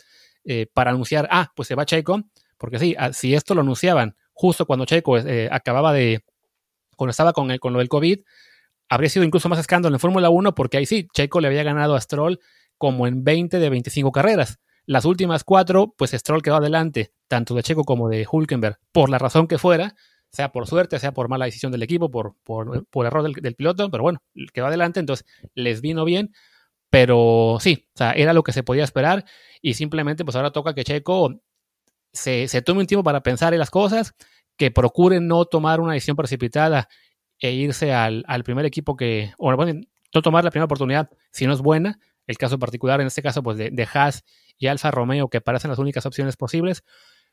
eh, 0.44 0.68
para 0.74 0.92
anunciar, 0.92 1.28
ah, 1.32 1.52
pues 1.56 1.68
se 1.68 1.76
va 1.76 1.86
Checo, 1.86 2.22
porque 2.58 2.80
sí, 2.80 2.96
ah, 2.98 3.14
si 3.14 3.36
esto 3.36 3.56
lo 3.56 3.62
anunciaban 3.62 4.16
justo 4.34 4.66
cuando 4.66 4.86
Checo 4.86 5.18
eh, 5.18 5.50
acababa 5.52 5.94
de, 5.94 6.24
cuando 6.96 7.12
estaba 7.12 7.34
con, 7.34 7.52
el, 7.52 7.60
con 7.60 7.74
lo 7.74 7.80
del 7.80 7.90
COVID, 7.90 8.20
habría 8.90 9.10
sido 9.10 9.26
incluso 9.26 9.50
más 9.50 9.60
escándalo 9.60 9.96
en 9.96 10.00
Fórmula 10.00 10.30
1 10.30 10.56
porque 10.56 10.78
ahí 10.78 10.86
sí, 10.86 11.08
Checo 11.14 11.40
le 11.40 11.48
había 11.48 11.64
ganado 11.64 11.96
a 11.96 12.02
Stroll 12.02 12.40
como 12.78 13.08
en 13.08 13.24
20 13.24 13.60
de 13.60 13.70
25 13.70 14.12
carreras. 14.12 14.60
Las 14.90 15.06
últimas 15.06 15.44
cuatro, 15.44 15.94
pues 15.96 16.14
Stroll 16.14 16.42
quedó 16.42 16.56
adelante, 16.56 17.14
tanto 17.28 17.54
de 17.54 17.62
Checo 17.62 17.84
como 17.84 18.10
de 18.10 18.26
Hulkenberg, 18.28 18.80
por 18.92 19.12
la 19.12 19.20
razón 19.20 19.48
que 19.48 19.60
fuera, 19.60 19.94
sea 20.32 20.52
por 20.52 20.66
suerte, 20.66 20.98
sea 20.98 21.14
por 21.14 21.30
mala 21.30 21.46
decisión 21.46 21.72
del 21.72 21.84
equipo, 21.84 22.10
por, 22.10 22.34
por, 22.44 23.06
error 23.06 23.32
del, 23.40 23.54
piloto, 23.54 23.92
pero 23.92 24.02
bueno, 24.02 24.24
quedó 24.52 24.66
adelante, 24.66 25.00
entonces 25.00 25.28
les 25.54 25.82
vino 25.82 26.06
bien, 26.06 26.34
pero 26.90 27.60
sí, 27.60 27.86
o 27.94 27.98
sea, 28.00 28.14
era 28.14 28.34
lo 28.34 28.42
que 28.42 28.52
se 28.52 28.64
podía 28.64 28.84
esperar 28.84 29.26
y 29.62 29.76
simplemente 29.76 30.26
pues 30.26 30.36
ahora 30.36 30.50
toca 30.50 30.74
que 30.74 30.84
Checo 30.84 31.40
se, 32.12 32.48
se 32.48 32.64
tome 32.64 32.82
un 32.82 32.88
tiempo 32.88 33.04
para 33.04 33.22
pensar 33.22 33.54
en 33.54 33.60
las 33.60 33.70
cosas, 33.70 34.16
que 34.58 34.72
procure 34.72 35.20
no 35.20 35.46
tomar 35.46 35.82
una 35.82 35.94
decisión 35.94 36.18
precipitada 36.18 36.90
e 37.38 37.52
irse 37.52 37.94
al, 37.94 38.26
primer 38.44 38.66
equipo 38.66 38.98
que, 38.98 39.34
o 39.38 39.56
bueno, 39.56 39.82
no 40.16 40.22
tomar 40.24 40.44
la 40.44 40.50
primera 40.50 40.66
oportunidad 40.66 41.12
si 41.32 41.46
no 41.46 41.54
es 41.54 41.62
buena, 41.62 42.00
el 42.30 42.38
caso 42.38 42.60
particular 42.60 43.02
en 43.02 43.08
este 43.08 43.24
caso 43.24 43.42
pues 43.42 43.58
de, 43.58 43.72
de 43.72 43.88
Haas 43.92 44.24
y 44.60 44.68
Alfa 44.68 44.92
Romeo 44.92 45.30
que 45.30 45.42
parecen 45.42 45.72
las 45.72 45.80
únicas 45.80 46.06
opciones 46.06 46.38
posibles, 46.38 46.84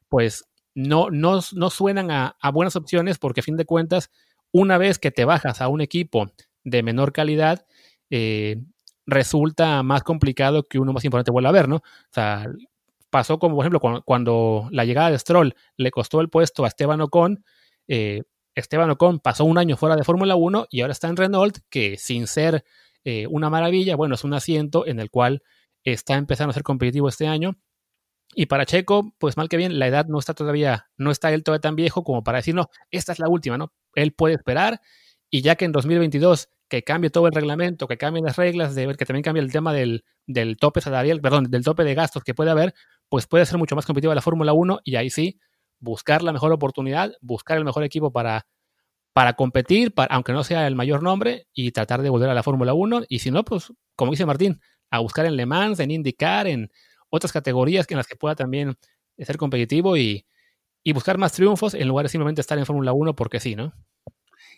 pues 0.08 0.48
no, 0.74 1.10
no, 1.10 1.40
no 1.52 1.70
suenan 1.70 2.10
a, 2.10 2.36
buenas 2.50 2.76
opciones 2.76 3.18
porque 3.18 3.40
a 3.40 3.42
fin 3.42 3.58
de 3.58 3.66
cuentas, 3.66 4.10
una 4.52 4.78
vez 4.78 4.98
que 4.98 5.10
te 5.10 5.26
bajas 5.26 5.60
a 5.60 5.68
un 5.68 5.82
equipo 5.82 6.32
de 6.64 6.82
menor 6.82 7.12
calidad, 7.12 7.66
eh, 8.08 8.62
resulta 9.04 9.82
más 9.82 10.02
complicado 10.02 10.62
que 10.62 10.78
uno 10.78 10.94
más 10.94 11.04
importante 11.04 11.30
vuelva 11.30 11.50
a 11.50 11.52
ver, 11.52 11.68
¿no? 11.68 11.76
O 11.76 12.12
sea, 12.12 12.46
pasó 13.10 13.38
como, 13.38 13.56
por 13.56 13.64
ejemplo, 13.64 14.02
cuando, 14.02 14.68
la 14.70 14.86
llegada 14.86 15.10
de 15.10 15.18
Stroll 15.18 15.54
le 15.76 15.90
costó 15.90 16.22
el 16.22 16.30
puesto 16.30 16.64
a 16.64 16.68
Esteban 16.68 17.02
Ocon, 17.02 17.44
eh, 17.86 18.22
Esteban 18.54 18.90
Ocon 18.90 19.20
pasó 19.20 19.44
un 19.44 19.58
año 19.58 19.76
fuera 19.76 19.94
de 19.94 20.04
Fórmula 20.04 20.36
1 20.36 20.68
y 20.70 20.80
ahora 20.80 20.92
está 20.92 21.08
en 21.08 21.16
Renault, 21.16 21.58
que 21.68 21.98
sin 21.98 22.26
ser 22.26 22.64
eh, 23.06 23.28
una 23.28 23.48
maravilla, 23.50 23.94
bueno, 23.94 24.16
es 24.16 24.24
un 24.24 24.34
asiento 24.34 24.84
en 24.84 24.98
el 24.98 25.10
cual 25.12 25.44
está 25.84 26.16
empezando 26.16 26.50
a 26.50 26.54
ser 26.54 26.64
competitivo 26.64 27.08
este 27.08 27.28
año. 27.28 27.56
Y 28.34 28.46
para 28.46 28.66
Checo, 28.66 29.14
pues 29.18 29.36
mal 29.36 29.48
que 29.48 29.56
bien, 29.56 29.78
la 29.78 29.86
edad 29.86 30.06
no 30.06 30.18
está 30.18 30.34
todavía, 30.34 30.88
no 30.96 31.12
está 31.12 31.32
él 31.32 31.44
todavía 31.44 31.60
tan 31.60 31.76
viejo 31.76 32.02
como 32.02 32.24
para 32.24 32.38
decir, 32.38 32.56
no, 32.56 32.68
esta 32.90 33.12
es 33.12 33.20
la 33.20 33.28
última, 33.28 33.56
¿no? 33.58 33.72
Él 33.94 34.12
puede 34.12 34.34
esperar 34.34 34.80
y 35.30 35.40
ya 35.42 35.54
que 35.54 35.66
en 35.66 35.70
2022 35.70 36.48
que 36.68 36.82
cambie 36.82 37.10
todo 37.10 37.28
el 37.28 37.32
reglamento, 37.32 37.86
que 37.86 37.96
cambien 37.96 38.24
las 38.24 38.36
reglas, 38.36 38.74
de 38.74 38.88
ver 38.88 38.96
que 38.96 39.06
también 39.06 39.22
cambie 39.22 39.40
el 39.40 39.52
tema 39.52 39.72
del, 39.72 40.04
del 40.26 40.56
tope 40.56 40.80
perdón, 40.80 41.44
del 41.44 41.62
tope 41.62 41.84
de 41.84 41.94
gastos 41.94 42.24
que 42.24 42.34
puede 42.34 42.50
haber, 42.50 42.74
pues 43.08 43.28
puede 43.28 43.46
ser 43.46 43.56
mucho 43.56 43.76
más 43.76 43.86
competitiva 43.86 44.16
la 44.16 44.20
Fórmula 44.20 44.52
1 44.52 44.80
y 44.82 44.96
ahí 44.96 45.10
sí, 45.10 45.38
buscar 45.78 46.24
la 46.24 46.32
mejor 46.32 46.52
oportunidad, 46.52 47.12
buscar 47.20 47.56
el 47.56 47.64
mejor 47.64 47.84
equipo 47.84 48.10
para, 48.10 48.48
para 49.16 49.32
competir, 49.32 49.94
para, 49.94 50.14
aunque 50.14 50.34
no 50.34 50.44
sea 50.44 50.66
el 50.66 50.74
mayor 50.74 51.02
nombre, 51.02 51.46
y 51.54 51.72
tratar 51.72 52.02
de 52.02 52.10
volver 52.10 52.28
a 52.28 52.34
la 52.34 52.42
Fórmula 52.42 52.74
1. 52.74 53.04
Y 53.08 53.20
si 53.20 53.30
no, 53.30 53.46
pues, 53.46 53.72
como 53.94 54.10
dice 54.10 54.26
Martín, 54.26 54.60
a 54.90 54.98
buscar 54.98 55.24
en 55.24 55.36
Le 55.36 55.46
Mans, 55.46 55.80
en 55.80 55.90
IndyCar, 55.90 56.46
en 56.46 56.70
otras 57.08 57.32
categorías 57.32 57.86
en 57.88 57.96
las 57.96 58.06
que 58.06 58.16
pueda 58.16 58.34
también 58.34 58.76
ser 59.16 59.38
competitivo 59.38 59.96
y, 59.96 60.26
y 60.84 60.92
buscar 60.92 61.16
más 61.16 61.32
triunfos 61.32 61.72
en 61.72 61.88
lugar 61.88 62.04
de 62.04 62.10
simplemente 62.10 62.42
estar 62.42 62.58
en 62.58 62.66
Fórmula 62.66 62.92
1 62.92 63.16
porque 63.16 63.40
sí, 63.40 63.56
¿no? 63.56 63.72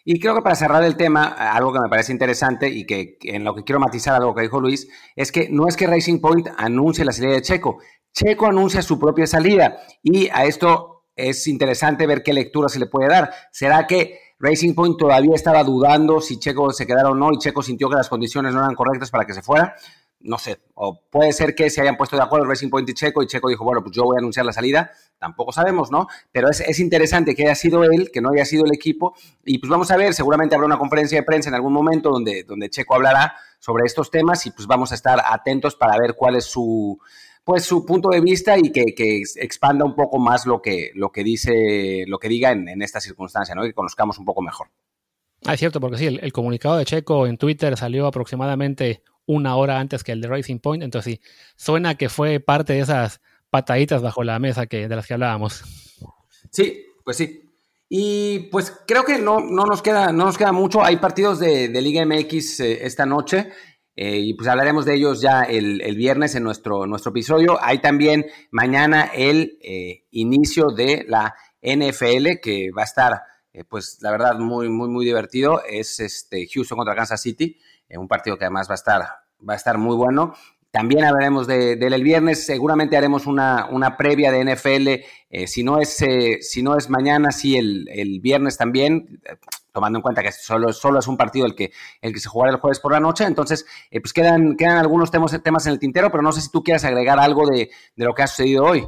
Y 0.05 0.19
creo 0.19 0.35
que 0.35 0.43
para 0.43 0.57
cerrar 0.57 0.83
el 0.83 0.97
tema, 0.97 1.29
algo 1.29 1.73
que 1.73 1.79
me 1.79 1.89
parece 1.89 2.11
interesante 2.11 2.69
y 2.69 2.85
que 2.85 3.17
en 3.23 3.45
lo 3.45 3.55
que 3.55 3.63
quiero 3.63 3.79
matizar 3.79 4.17
algo 4.17 4.35
que 4.35 4.43
dijo 4.43 4.61
Luis, 4.61 4.89
es 5.15 5.31
que 5.31 5.49
no 5.49 5.69
es 5.69 5.77
que 5.77 5.87
Racing 5.87 6.19
Point 6.19 6.49
anuncie 6.57 7.05
la 7.05 7.13
salida 7.13 7.35
de 7.35 7.43
Checo, 7.43 7.79
Checo 8.13 8.47
anuncia 8.47 8.83
su 8.83 8.99
propia 8.99 9.29
salida 9.29 9.79
y 10.03 10.29
a 10.31 10.47
esto 10.47 11.05
es 11.15 11.47
interesante 11.47 12.09
ver 12.09 12.25
qué 12.25 12.33
lectura 12.33 12.69
se 12.69 12.81
le 12.81 12.87
puede 12.87 13.09
dar. 13.09 13.31
¿Será 13.53 13.87
que 13.87 14.28
Racing 14.41 14.75
Point 14.75 14.97
todavía 14.97 15.35
estaba 15.35 15.65
dudando 15.65 16.21
si 16.21 16.39
Checo 16.39 16.73
se 16.73 16.87
quedara 16.87 17.11
o 17.11 17.15
no 17.15 17.33
y 17.33 17.39
Checo 17.39 17.63
sintió 17.63 17.89
que 17.89 17.97
las 17.97 18.09
condiciones 18.09 18.55
no 18.55 18.61
eran 18.61 18.75
correctas 18.75 19.11
para 19.11 19.25
que 19.25 19.35
se 19.35 19.43
fuera? 19.43 19.75
No 20.21 20.37
sé, 20.37 20.59
o 20.75 21.01
puede 21.11 21.33
ser 21.33 21.55
que 21.55 21.71
se 21.71 21.81
hayan 21.81 21.97
puesto 21.97 22.17
de 22.17 22.23
acuerdo 22.23 22.47
Racing 22.47 22.71
Point 22.71 22.89
y 22.89 22.95
Checo 22.95 23.23
y 23.23 23.27
Checo 23.27 23.49
dijo, 23.49 23.65
bueno, 23.65 23.83
pues 23.83 23.95
yo 23.95 24.03
voy 24.03 24.17
a 24.17 24.19
anunciar 24.19 24.45
la 24.45 24.53
salida, 24.53 24.91
tampoco 25.17 25.53
sabemos, 25.53 25.93
¿no? 25.93 26.09
Pero 26.33 26.51
es, 26.51 26.61
es 26.61 26.81
interesante 26.81 27.37
que 27.37 27.45
haya 27.45 27.55
sido 27.55 27.85
él, 27.85 28.11
que 28.13 28.21
no 28.21 28.31
haya 28.31 28.45
sido 28.45 28.65
el 28.65 28.73
equipo 28.73 29.15
y 29.45 29.59
pues 29.59 29.71
vamos 29.71 29.91
a 29.91 29.97
ver, 29.97 30.15
seguramente 30.15 30.57
habrá 30.57 30.67
una 30.67 30.79
conferencia 30.79 31.19
de 31.19 31.25
prensa 31.25 31.51
en 31.51 31.55
algún 31.55 31.73
momento 31.73 32.11
donde, 32.11 32.43
donde 32.43 32.69
Checo 32.69 32.97
hablará 32.97 33.35
sobre 33.61 33.85
estos 33.87 34.11
temas 34.11 34.45
y 34.47 34.51
pues 34.51 34.67
vamos 34.67 34.91
a 34.91 34.97
estar 34.97 35.21
atentos 35.25 35.77
para 35.77 35.97
ver 35.99 36.15
cuál 36.15 36.37
es 36.37 36.45
su 36.45 36.99
pues 37.49 37.65
su 37.65 37.87
punto 37.87 38.11
de 38.11 38.21
vista 38.21 38.59
y 38.59 38.71
que, 38.71 39.23
expanda 39.37 39.83
un 39.83 39.95
poco 39.95 40.19
más 40.19 40.45
lo 40.45 40.61
que, 40.61 40.91
lo 40.95 41.11
que 41.11 41.25
dice, 41.25 42.05
lo 42.07 42.19
que 42.19 42.29
diga 42.29 42.51
en, 42.51 42.83
esta 42.83 43.01
circunstancia, 43.01 43.55
¿no? 43.55 43.63
Que 43.63 43.73
conozcamos 43.73 44.19
un 44.19 44.27
poco 44.27 44.43
mejor. 44.43 44.69
Ah, 45.47 45.55
es 45.55 45.61
cierto, 45.61 45.81
porque 45.81 45.97
sí, 45.97 46.07
el, 46.09 46.31
comunicado 46.31 46.77
de 46.77 46.85
Checo 46.85 47.27
en 47.27 47.39
Twitter 47.39 47.75
salió 47.79 48.07
aproximadamente 48.07 49.03
una 49.25 49.57
hora 49.57 49.81
antes 49.81 50.05
que 50.05 50.13
el 50.13 50.21
de 50.21 50.29
Racing 50.29 50.59
Point, 50.59 50.83
entonces 50.83 51.15
sí, 51.15 51.21
suena 51.57 51.95
que 51.95 52.11
fue 52.11 52.39
parte 52.39 52.75
de 52.75 52.81
esas 52.81 53.23
pataditas 53.49 54.03
bajo 54.03 54.23
la 54.25 54.39
mesa 54.39 54.67
que, 54.67 54.87
de 54.87 54.95
las 54.95 55.07
que 55.07 55.15
hablábamos. 55.15 55.63
Sí, 56.51 56.85
pues 57.03 57.17
sí. 57.17 57.49
Y 57.89 58.41
pues 58.51 58.75
creo 58.87 59.05
que 59.05 59.19
no, 59.19 59.41
no, 59.41 59.65
nos, 59.65 59.81
queda, 59.81 60.13
no 60.13 60.27
nos 60.27 60.37
queda 60.37 60.53
mucho. 60.53 60.85
Hay 60.85 60.99
partidos 60.99 61.39
de, 61.39 61.69
Liga 61.81 62.05
MX 62.05 62.61
eh, 62.61 62.85
esta 62.85 63.07
noche. 63.07 63.49
Eh, 64.01 64.19
y 64.19 64.35
pues 64.35 64.49
hablaremos 64.49 64.85
de 64.85 64.95
ellos 64.95 65.21
ya 65.21 65.43
el, 65.43 65.81
viernes 65.97 66.37
en 66.37 66.45
nuestro, 66.45 66.87
nuestro 66.87 67.11
episodio. 67.11 67.59
Hay 67.61 67.81
también 67.81 68.27
mañana 68.53 69.11
el 69.13 69.59
eh, 69.61 70.05
inicio 70.13 70.69
de 70.69 71.05
la 71.09 71.35
NFL 71.61 72.39
que 72.41 72.71
va 72.71 72.83
a 72.83 72.85
estar, 72.85 73.23
eh, 73.53 73.65
pues 73.65 73.99
la 74.01 74.13
verdad, 74.13 74.39
muy, 74.39 74.69
muy, 74.69 74.89
muy 74.89 75.05
divertido. 75.05 75.65
Es 75.69 75.99
este 75.99 76.47
Houston 76.47 76.77
contra 76.77 76.95
Kansas 76.95 77.21
City, 77.21 77.59
un 77.91 78.07
partido 78.07 78.39
que 78.39 78.45
además 78.45 78.69
va 78.69 78.75
a 78.75 78.77
estar, 78.77 79.03
va 79.03 79.55
a 79.55 79.57
estar 79.57 79.79
muy 79.79 79.97
bueno. 79.97 80.33
También 80.71 81.05
hablaremos 81.05 81.49
de, 81.49 81.73
el 81.73 82.03
viernes. 82.05 82.47
Seguramente 82.47 82.97
haremos 82.97 83.27
una, 83.27 83.67
una 83.69 83.97
previa 83.97 84.31
de 84.31 84.45
NFL. 84.45 85.45
Si, 85.49 85.65
no 85.65 85.81
es, 85.81 86.05
si 86.43 86.63
no 86.63 86.77
es 86.77 86.89
mañana, 86.89 87.33
sí 87.33 87.57
el, 87.57 87.89
el, 87.89 88.21
viernes 88.21 88.59
también, 88.59 89.21
tomando 89.79 89.99
en 89.99 90.03
cuenta 90.03 90.25
que 90.25 90.33
solo, 90.33 90.73
solo 90.73 90.99
es 90.99 91.07
un 91.07 91.17
partido 91.17 91.47
el 91.47 91.55
que, 91.55 91.71
el 92.03 92.13
que 92.13 92.19
se 92.19 92.29
jugará 92.29 92.53
el 92.53 92.59
jueves 92.59 92.81
por 92.81 92.91
la 92.91 92.99
noche. 92.99 93.25
Entonces, 93.25 93.65
eh, 93.93 94.01
pues 94.01 94.13
quedan, 94.13 94.57
quedan 94.57 94.77
algunos 94.77 95.13
temas, 95.13 95.41
temas 95.41 95.67
en 95.67 95.73
el 95.75 95.79
tintero, 95.79 96.11
pero 96.11 96.21
no 96.21 96.33
sé 96.33 96.41
si 96.41 96.51
tú 96.51 96.65
quieres 96.65 96.85
agregar 96.85 97.21
algo 97.21 97.47
de, 97.47 97.71
de 97.95 98.05
lo 98.05 98.13
que 98.13 98.23
ha 98.23 98.27
sucedido 98.27 98.65
hoy. 98.65 98.85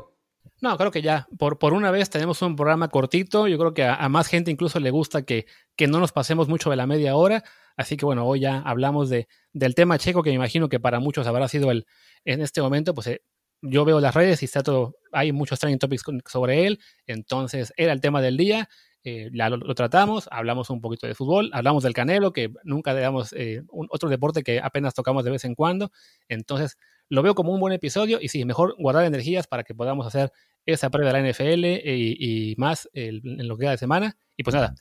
No, 0.60 0.76
creo 0.76 0.90
que 0.90 1.00
ya, 1.00 1.28
por, 1.38 1.60
por 1.60 1.74
una 1.74 1.92
vez 1.92 2.10
tenemos 2.10 2.42
un 2.42 2.56
programa 2.56 2.88
cortito. 2.88 3.46
Yo 3.46 3.56
creo 3.56 3.72
que 3.72 3.84
a, 3.84 4.08
más 4.08 4.26
gente 4.26 4.50
incluso 4.50 4.80
le 4.80 4.90
gusta 4.90 5.22
que, 5.22 5.46
que, 5.76 5.86
no 5.86 6.00
nos 6.00 6.10
pasemos 6.10 6.48
mucho 6.48 6.70
de 6.70 6.76
la 6.76 6.88
media 6.88 7.14
hora. 7.14 7.44
Así 7.76 7.96
que 7.96 8.04
bueno, 8.04 8.26
hoy 8.26 8.40
ya 8.40 8.58
hablamos 8.58 9.08
de, 9.08 9.28
del 9.52 9.76
tema 9.76 9.96
checo, 9.96 10.24
que 10.24 10.30
me 10.30 10.36
imagino 10.36 10.68
que 10.68 10.80
para 10.80 10.98
muchos 10.98 11.26
habrá 11.28 11.46
sido 11.46 11.70
el, 11.70 11.86
en 12.24 12.42
este 12.42 12.60
momento, 12.60 12.94
pues 12.94 13.06
eh, 13.06 13.22
yo 13.62 13.84
veo 13.84 14.00
las 14.00 14.14
redes 14.14 14.42
y 14.42 14.46
está 14.46 14.62
todo, 14.64 14.96
hay 15.12 15.30
muchos 15.30 15.60
trending 15.60 15.78
topics 15.78 16.02
sobre 16.26 16.66
él. 16.66 16.80
Entonces 17.06 17.72
era 17.76 17.92
el 17.92 18.00
tema 18.00 18.20
del 18.20 18.36
día. 18.36 18.68
Eh, 19.04 19.30
lo, 19.32 19.74
tratamos, 19.74 20.28
hablamos 20.30 20.70
un 20.70 20.80
poquito 20.80 21.06
de 21.06 21.14
fútbol, 21.14 21.50
hablamos 21.52 21.82
del 21.82 21.94
canelo, 21.94 22.32
que 22.32 22.52
nunca 22.64 22.94
damos 22.94 23.32
eh, 23.32 23.62
otro 23.68 24.08
deporte 24.08 24.42
que 24.42 24.60
apenas 24.60 24.94
tocamos 24.94 25.24
de 25.24 25.30
vez 25.30 25.44
en 25.44 25.54
cuando. 25.54 25.90
Entonces, 26.28 26.76
lo 27.08 27.22
veo 27.22 27.34
como 27.34 27.52
un 27.52 27.60
buen 27.60 27.72
episodio 27.72 28.18
y 28.20 28.28
sí, 28.28 28.44
mejor 28.44 28.74
guardar 28.78 29.04
energías 29.04 29.46
para 29.46 29.64
que 29.64 29.74
podamos 29.74 30.06
hacer 30.06 30.32
esa 30.66 30.90
previa 30.90 31.12
de 31.12 31.22
la 31.22 31.30
NFL 31.30 31.64
y, 31.64 32.54
más 32.58 32.88
en 32.92 33.48
lo 33.48 33.56
que 33.56 33.62
queda 33.62 33.72
de 33.72 33.78
semana. 33.78 34.16
Y 34.36 34.42
pues 34.42 34.54
nada, 34.54 34.74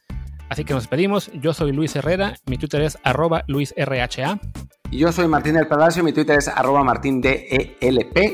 Así 0.49 0.65
que 0.65 0.73
nos 0.73 0.83
despedimos. 0.83 1.31
Yo 1.33 1.53
soy 1.53 1.71
Luis 1.71 1.95
Herrera, 1.95 2.35
mi 2.47 2.57
Twitter 2.57 2.81
es 2.81 2.97
arroba 3.03 3.43
luisrha. 3.47 4.39
Y 4.91 4.97
yo 4.97 5.11
soy 5.11 5.27
Martín 5.27 5.53
del 5.53 5.67
Palacio, 5.67 6.03
mi 6.03 6.11
Twitter 6.11 6.39
es 6.39 6.47
arroba 6.47 6.83
martindelp 6.83 7.77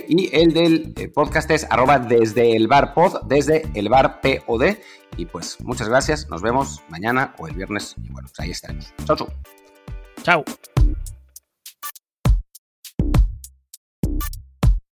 y 0.07 0.29
el 0.33 0.53
del 0.53 0.93
eh, 0.95 1.09
podcast 1.09 1.51
es 1.51 1.67
arroba 1.69 1.99
desde 1.99 2.55
el 2.55 2.67
bar 2.67 2.93
pod, 2.93 3.23
desde 3.27 3.69
el 3.73 3.89
bar 3.89 4.21
pod. 4.21 4.63
Y 5.17 5.25
pues 5.25 5.57
muchas 5.61 5.89
gracias, 5.89 6.29
nos 6.29 6.41
vemos 6.41 6.81
mañana 6.89 7.35
o 7.37 7.47
el 7.47 7.55
viernes 7.55 7.95
y 7.97 8.09
bueno, 8.09 8.29
pues 8.29 8.39
ahí 8.39 8.51
estaremos. 8.51 8.93
Chau, 9.05 9.17
chau. 9.17 9.27
Chao. 10.23 10.45